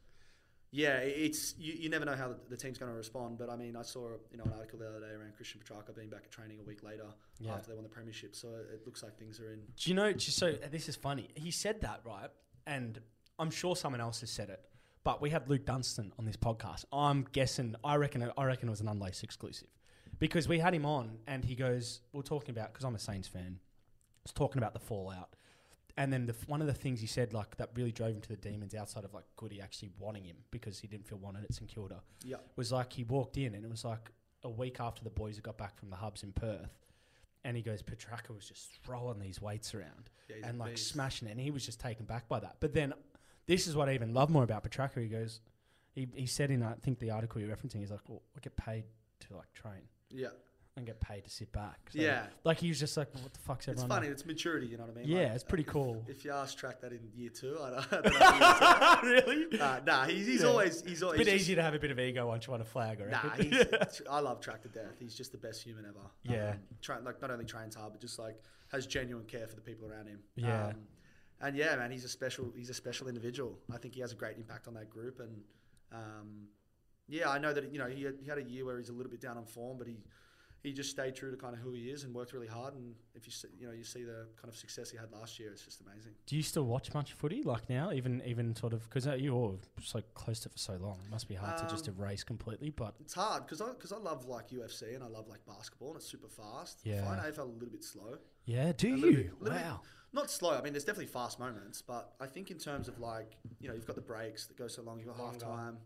[0.72, 3.38] yeah, it's you, you never know how the, the team's going to respond.
[3.38, 5.96] But I mean, I saw you know an article the other day around Christian Petracca
[5.96, 7.06] being back at training a week later
[7.40, 7.54] Yeah.
[7.54, 8.36] after they won the premiership.
[8.36, 9.60] So it, it looks like things are in.
[9.78, 10.12] Do you know?
[10.14, 11.30] Just so this is funny.
[11.36, 12.30] He said that right,
[12.66, 13.00] and
[13.40, 14.64] I'm sure someone else has said it.
[15.04, 16.84] But we had Luke Dunstan on this podcast.
[16.92, 17.76] I'm guessing.
[17.84, 18.22] I reckon.
[18.22, 19.70] it- I reckon it was an unlaced exclusive,
[20.20, 23.28] because we had him on, and he goes, "We're talking about because I'm a Saints
[23.28, 23.60] fan.
[24.24, 25.36] Was talking about the fallout,
[25.96, 28.28] and then the, one of the things he said, like that, really drove him to
[28.30, 28.76] the demons.
[28.76, 32.02] Outside of like Goody actually wanting him because he didn't feel wanted at St Kilda,
[32.26, 34.12] Yeah, was like he walked in, and it was like
[34.44, 36.78] a week after the boys had got back from the hubs in Perth.
[37.46, 40.90] And he goes, Petracca was just throwing these weights around yeah and like beast.
[40.90, 41.32] smashing it.
[41.32, 42.58] And he was just taken back by that.
[42.60, 42.94] But then
[43.50, 45.02] this is what I even love more about Petracca.
[45.02, 45.42] He goes,
[45.92, 48.56] he, he said in, I think, the article you're referencing, he's like, well, I get
[48.56, 48.84] paid
[49.28, 49.82] to like train
[50.12, 50.28] Yeah,
[50.78, 51.90] and get paid to sit back.
[51.92, 52.28] So, yeah.
[52.44, 53.86] Like he was just like, well, what the fuck's everyone?
[53.88, 54.08] It's funny.
[54.08, 54.68] on?" It's maturity.
[54.68, 55.10] You know what I mean?
[55.10, 56.06] Yeah, Like, it's pretty if- cool.
[56.08, 59.34] If you ask track that in year two, I don't, I don't know.
[59.34, 59.60] really?
[59.60, 60.48] uh, nah, he's, he's Yeah.
[60.48, 62.52] always he's It's always a bit easier to have a bit of ego once you
[62.52, 64.96] want to flag, I Nah, he's, I love Track to Death.
[65.00, 66.06] He's just the best human ever.
[66.24, 66.52] Yeah.
[66.52, 68.36] Um, tra- like not only trains hard, but just like
[68.72, 70.20] has genuine care for the people around him.
[70.36, 70.68] Yeah.
[70.68, 70.76] Um,
[71.42, 73.58] and yeah, man, he's a special he's a special individual.
[73.74, 75.42] I think he has a great impact on that group, and
[75.92, 76.48] um,
[77.08, 78.94] yeah, I know that you know he had, he had a year where he's a
[78.94, 79.98] little bit down on form, but he
[80.62, 82.74] he just stayed true to kind of who he is and worked really hard.
[82.74, 85.40] And if you see, you know you see the kind of success he had last
[85.40, 86.12] year, it's just amazing.
[86.26, 87.94] Do you still watch much footy like now?
[87.94, 91.00] Even even sort of because you were so close to it for so long.
[91.06, 92.70] It must be hard to just Um, erase completely.
[92.72, 95.90] But It's hard because I because I love like UFC and I love like basketball
[95.92, 96.82] and it's super fast.
[96.84, 97.04] Yeah.
[97.10, 98.18] I find AFL a little bit slow.
[98.44, 99.02] yeah, do A you?
[99.02, 99.82] bit- little bit- wow.
[100.12, 100.58] Not slow.
[100.58, 103.76] I mean, there's definitely fast moments, but I think in terms of like you know
[103.76, 104.98] you've got the breaks that go so long.
[105.00, 105.78] You've got half time.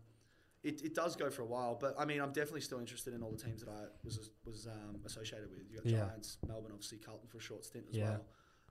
[0.62, 3.22] It, it does go for a while, but I mean, I'm definitely still interested in
[3.22, 5.60] all the teams that I was was um, associated with.
[5.70, 6.06] You got Yeah.
[6.06, 8.16] Giants, Melbourne, obviously Carlton for a short stint as Yeah.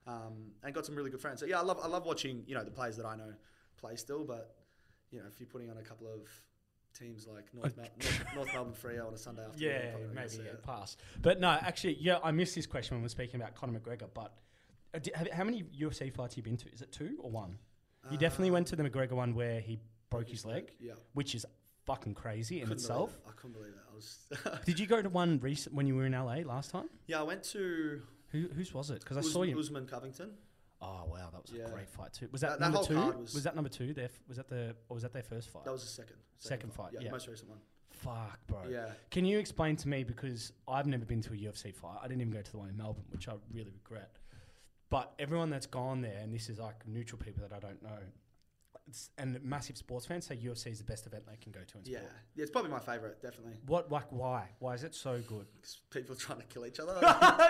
[0.06, 0.32] well, um,
[0.64, 1.38] and got some really good friends.
[1.38, 3.32] So yeah, I love I love watching you know the players that I know
[3.76, 4.56] play still, but
[5.12, 6.28] you know if you're putting on a couple of
[6.98, 10.36] teams like North, Mel- North, North Melbourne Freo on a Sunday afternoon, Yeah, probably maybe
[10.44, 10.62] yeah, it.
[10.64, 10.96] pass.
[11.22, 14.08] But no, actually, yeah, I missed this question when we are speaking about Conor McGregor.
[14.12, 14.32] But
[14.94, 16.72] uh, have, how many UFC fights have you been to?
[16.72, 17.58] Is it two or one?
[18.10, 19.78] You definitely went to the McGregor one where he
[20.10, 21.46] broke his leg, Yeah, which is
[21.86, 23.10] fucking crazy in Couldn't believe itself.
[23.14, 23.28] it.
[23.28, 23.80] I couldn't believe it.
[23.90, 24.60] I was.
[24.66, 26.88] Did you go to one recent when you were in LA last time?
[27.06, 29.00] yeah, I went to Who whose was it?
[29.00, 29.58] Because I saw you.
[29.58, 30.32] Usman Covington.
[30.82, 31.64] Oh wow, that was Yeah.
[31.64, 32.28] a great fight too.
[32.30, 32.94] Was that, That- that number whole two?
[32.94, 33.94] card Was, was- that number two?
[33.94, 35.64] Their f- was that the or was that their first fight?
[35.64, 36.16] That was the second.
[36.38, 37.10] Second fight, Yeah, yeah.
[37.10, 37.58] most recent one.
[37.90, 38.64] Fuck, bro.
[38.68, 38.90] Yeah.
[39.10, 41.96] Can you explain to me because I've never been to a UFC fight.
[42.02, 44.18] I didn't even go to the one in Melbourne, which I really regret.
[44.94, 47.98] But everyone that's gone there, and this is like neutral people that I don't know,
[48.86, 51.78] it's, and massive sports fans say UFC is the best event they can go to
[51.78, 51.98] in Yeah.
[51.98, 52.12] sport.
[52.36, 53.54] Yeah, it's probably my favourite, definitely.
[53.66, 54.50] What like why?
[54.60, 55.46] Why is it so good?
[55.90, 56.94] people trying to kill each other.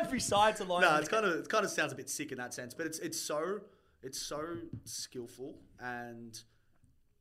[0.11, 2.39] Besides a line, no, it's kind of it kind of sounds a bit sick in
[2.39, 3.61] that sense, but it's it's so
[4.03, 4.43] it's so
[4.85, 6.41] skillful, and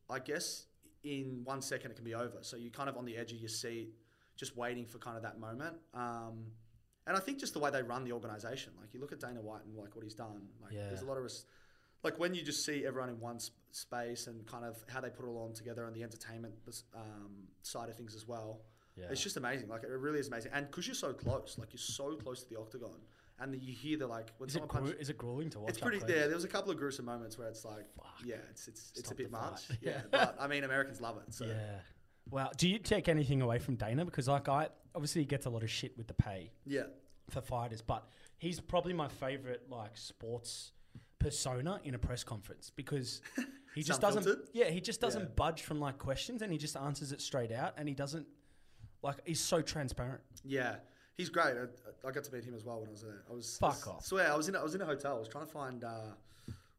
[0.10, 0.68] I guess
[1.04, 2.38] in one second it can be over.
[2.44, 3.90] So you're kind of on the edge of your seat,
[4.38, 5.76] just waiting for kind of that moment.
[5.94, 6.46] Um,
[7.08, 9.42] and I think just the way they run the organization, like you look at Dana
[9.42, 10.88] White and like what he's done, like Yeah.
[10.88, 11.46] there's a lot of res-
[12.04, 15.10] like when you just see everyone in one sp- space and kind of how they
[15.10, 16.54] put it all on together and the entertainment
[16.96, 18.62] um, side of things as well.
[18.96, 19.06] Yeah.
[19.10, 19.70] It's just amazing.
[19.70, 22.50] Like it really is amazing, and because you're so close, like you're so close to
[22.54, 23.00] the octagon,
[23.40, 25.02] and you hear the like when is it someone gru- punches.
[25.02, 25.70] is it grueling to watch?
[25.70, 25.98] It's pretty.
[26.00, 28.06] Yeah, there was a couple of gruesome moments where it's like, Fuck.
[28.24, 29.62] yeah, it's it's it's a bit much.
[29.82, 31.34] Yeah, but I mean, Americans love it.
[31.34, 31.80] So Yeah.
[32.30, 34.06] Well, do you take anything away from Dana?
[34.06, 36.84] Because like I obviously he gets a lot of shit with the pay yeah,
[37.30, 40.72] for fighters, but he's probably my favorite like sports
[41.20, 43.22] persona in a press conference because
[43.76, 44.20] he just doesn't.
[44.24, 44.50] Unfiltered?
[44.54, 45.28] Yeah, he just doesn't Yeah.
[45.36, 48.28] budge from like questions and he just answers it straight out and he doesn't
[49.02, 50.22] like he's so transparent.
[50.44, 50.76] yeah,
[51.18, 51.56] he's great.
[51.58, 53.24] I, I got to meet him as well when I was there.
[53.30, 54.06] I was Fuck I off.
[54.06, 55.16] Swear, I was in a, I was in a hotel.
[55.16, 56.12] I was trying to find uh,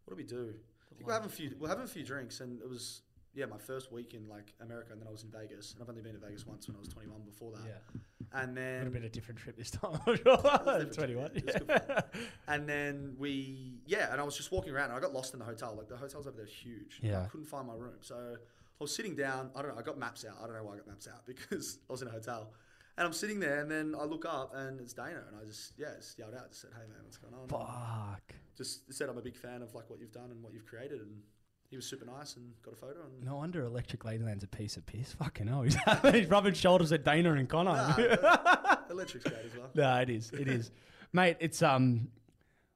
[0.04, 0.54] what do we do?
[0.90, 3.02] I think we're having a few we're having a few drinks, and it was
[3.34, 5.88] yeah my first week in like America, and then I was in Vegas, and I've
[5.88, 7.20] only been to Vegas once when I was 21.
[7.22, 8.40] Before that, Yeah.
[8.42, 9.98] and then little bit of a different trip this time.
[10.06, 11.30] different Twenty one.
[11.34, 11.40] yeah.
[11.40, 12.04] It was good
[12.48, 15.38] And then we, yeah, and I was just walking around and I got lost in
[15.38, 15.74] the hotel.
[15.76, 17.00] Like the hotels over there are huge.
[17.02, 17.22] Yeah.
[17.22, 17.96] I couldn't find my room.
[18.02, 19.50] So I was sitting down.
[19.56, 19.78] I don't know.
[19.80, 20.36] I got maps out.
[20.42, 22.52] I don't know why I got maps out because I was in a hotel.
[22.96, 25.22] And I'm sitting there and then I look up and it's Dana.
[25.28, 26.50] And I just, yeah, just yelled out.
[26.50, 27.48] Just said, hey, man, what's going on?
[27.48, 28.34] Fuck.
[28.56, 31.00] Just said I'm a big fan of like what you've done and what you've created.
[31.00, 31.22] And
[31.70, 33.00] he was super nice and got a photo.
[33.02, 35.12] And No wonder Electric Ladyland's a piece of piss.
[35.14, 35.62] Fucking hell.
[35.62, 35.76] He's,
[36.12, 37.72] he's rubbing shoulders at Dana and Conor.
[37.72, 39.70] Nah, Electric's great as well.
[39.74, 40.30] No, it is.
[40.32, 40.70] It is,
[41.12, 41.36] mate.
[41.40, 42.08] It's um.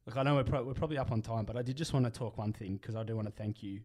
[0.07, 2.07] Look, I know we're pro- we're probably up on time, but I did just want
[2.07, 3.80] to talk one thing because I do want to thank you,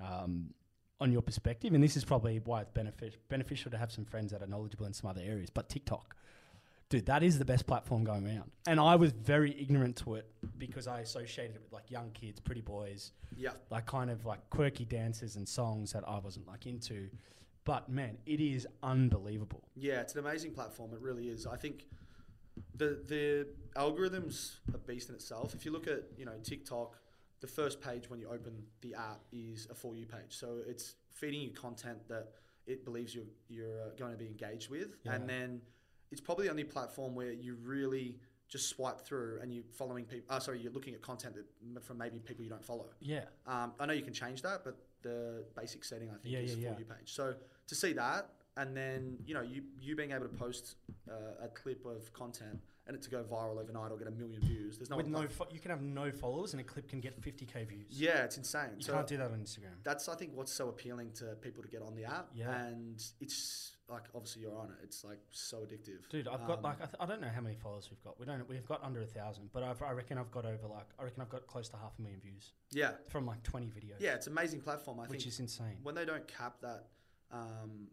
[0.00, 0.52] um,
[1.00, 4.32] on your perspective, and this is probably why it's benefic- beneficial to have some friends
[4.32, 5.48] that are knowledgeable in some other areas.
[5.48, 6.16] But TikTok,
[6.90, 10.26] dude, that is the best platform going around, and I was very ignorant to it
[10.58, 13.52] because I associated it with like young kids, pretty boys, Yeah.
[13.70, 17.08] like kind of like quirky dances and songs that I wasn't like into.
[17.64, 19.62] But man, it is unbelievable.
[19.76, 20.92] Yeah, it's an amazing platform.
[20.92, 21.46] It really is.
[21.46, 21.86] I think
[22.74, 25.54] the the algorithm's a beast in itself.
[25.54, 26.98] If you look at you know TikTok,
[27.40, 30.30] the first page when you open the app is a for you page.
[30.30, 32.32] So it's feeding you content that
[32.66, 35.14] it believes you're you're uh, going to be engaged with, Yeah.
[35.14, 35.60] and then
[36.10, 40.34] it's probably the only platform where you really just swipe through and you're following people.
[40.34, 42.86] Uh, sorry, you're looking at content that, from maybe people you don't follow.
[43.00, 43.24] Yeah.
[43.46, 46.50] Um, I know you can change that, but the basic setting I think Yeah, is
[46.56, 46.78] yeah, for yeah.
[46.80, 47.14] you page.
[47.14, 47.34] So
[47.68, 50.74] to see that, and then you know you you being able to post
[51.08, 52.58] uh, a clip of content
[52.88, 54.76] and it to go viral overnight or get a million views.
[54.78, 57.20] There's no With no, fo- you can have no followers, and a clip can get
[57.20, 57.86] 50k views.
[57.90, 58.70] yeah, it's insane.
[58.78, 59.76] You so can't do that on Instagram.
[59.84, 62.30] that's I think what's so appealing to people to get on the app.
[62.34, 62.50] Yeah.
[62.66, 64.76] and it's like obviously you're on it.
[64.82, 66.08] It's like so addictive.
[66.08, 68.18] Dude, I've got Um, like I, th- I don't know how many followers we've got.
[68.18, 68.48] We don't.
[68.48, 71.22] We've got under a thousand, but I've, I reckon I've got over like I reckon
[71.22, 74.00] I've got close to half a million views yeah, from like 20 videos.
[74.00, 75.00] yeah, it's an amazing platform.
[75.00, 75.12] I think.
[75.12, 75.78] which think is insane.
[75.82, 76.86] when they don't cap that,
[77.32, 77.88] um,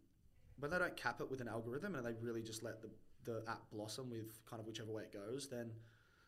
[0.60, 2.90] when they don't cap it with an algorithm and they really just let the,
[3.26, 5.72] the app blossom with kind of whichever way it goes, then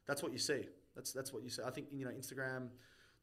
[0.08, 0.68] that's what you see.
[0.96, 1.62] That's that's what you see.
[1.66, 2.70] I think you know Instagram,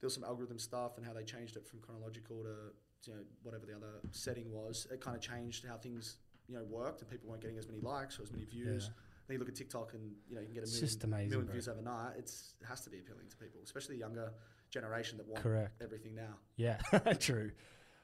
[0.01, 3.22] there was some algorithm stuff and how they changed it from chronological to you know
[3.42, 4.86] whatever the other setting was.
[4.90, 6.16] It kind of changed how things
[6.49, 8.84] you know worked, and people weren't getting as many likes or as many views.
[8.84, 9.03] Yeah.
[9.26, 11.49] Then you look at TikTok, and you know you can get a million, amazing, million
[11.51, 12.14] views overnight.
[12.18, 14.32] It's, it has to be appealing to people, especially the younger
[14.70, 15.82] generation that want Correct.
[15.82, 16.36] everything now.
[16.57, 16.78] Yeah,
[17.18, 17.51] true.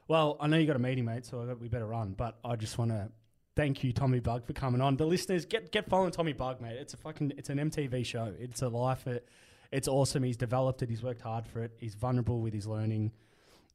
[0.07, 2.13] Well, I know you got a meeting, mate, so we better run.
[2.17, 3.09] But I just want to
[3.55, 4.97] thank you, Tommy Bugg, for coming on.
[4.97, 6.77] The listeners, get get following Tommy Bugg, mate.
[6.77, 8.33] It's a fucking it's an MTV show.
[8.39, 9.07] It's a life.
[9.07, 9.27] It,
[9.71, 10.23] it's awesome.
[10.23, 10.89] He's developed it.
[10.89, 11.71] He's worked hard for it.
[11.79, 13.11] He's vulnerable with his learning.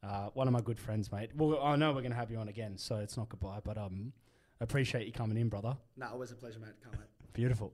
[0.02, 1.30] Uh, one of my good friends, mate.
[1.34, 3.60] Well, I know we're gonna have you on again, so it's not goodbye.
[3.64, 4.12] But um,
[4.60, 5.76] appreciate you coming in, brother.
[5.96, 6.74] Nah, always a pleasure, mate.
[6.82, 7.08] Can't wait.
[7.32, 7.72] Beautiful.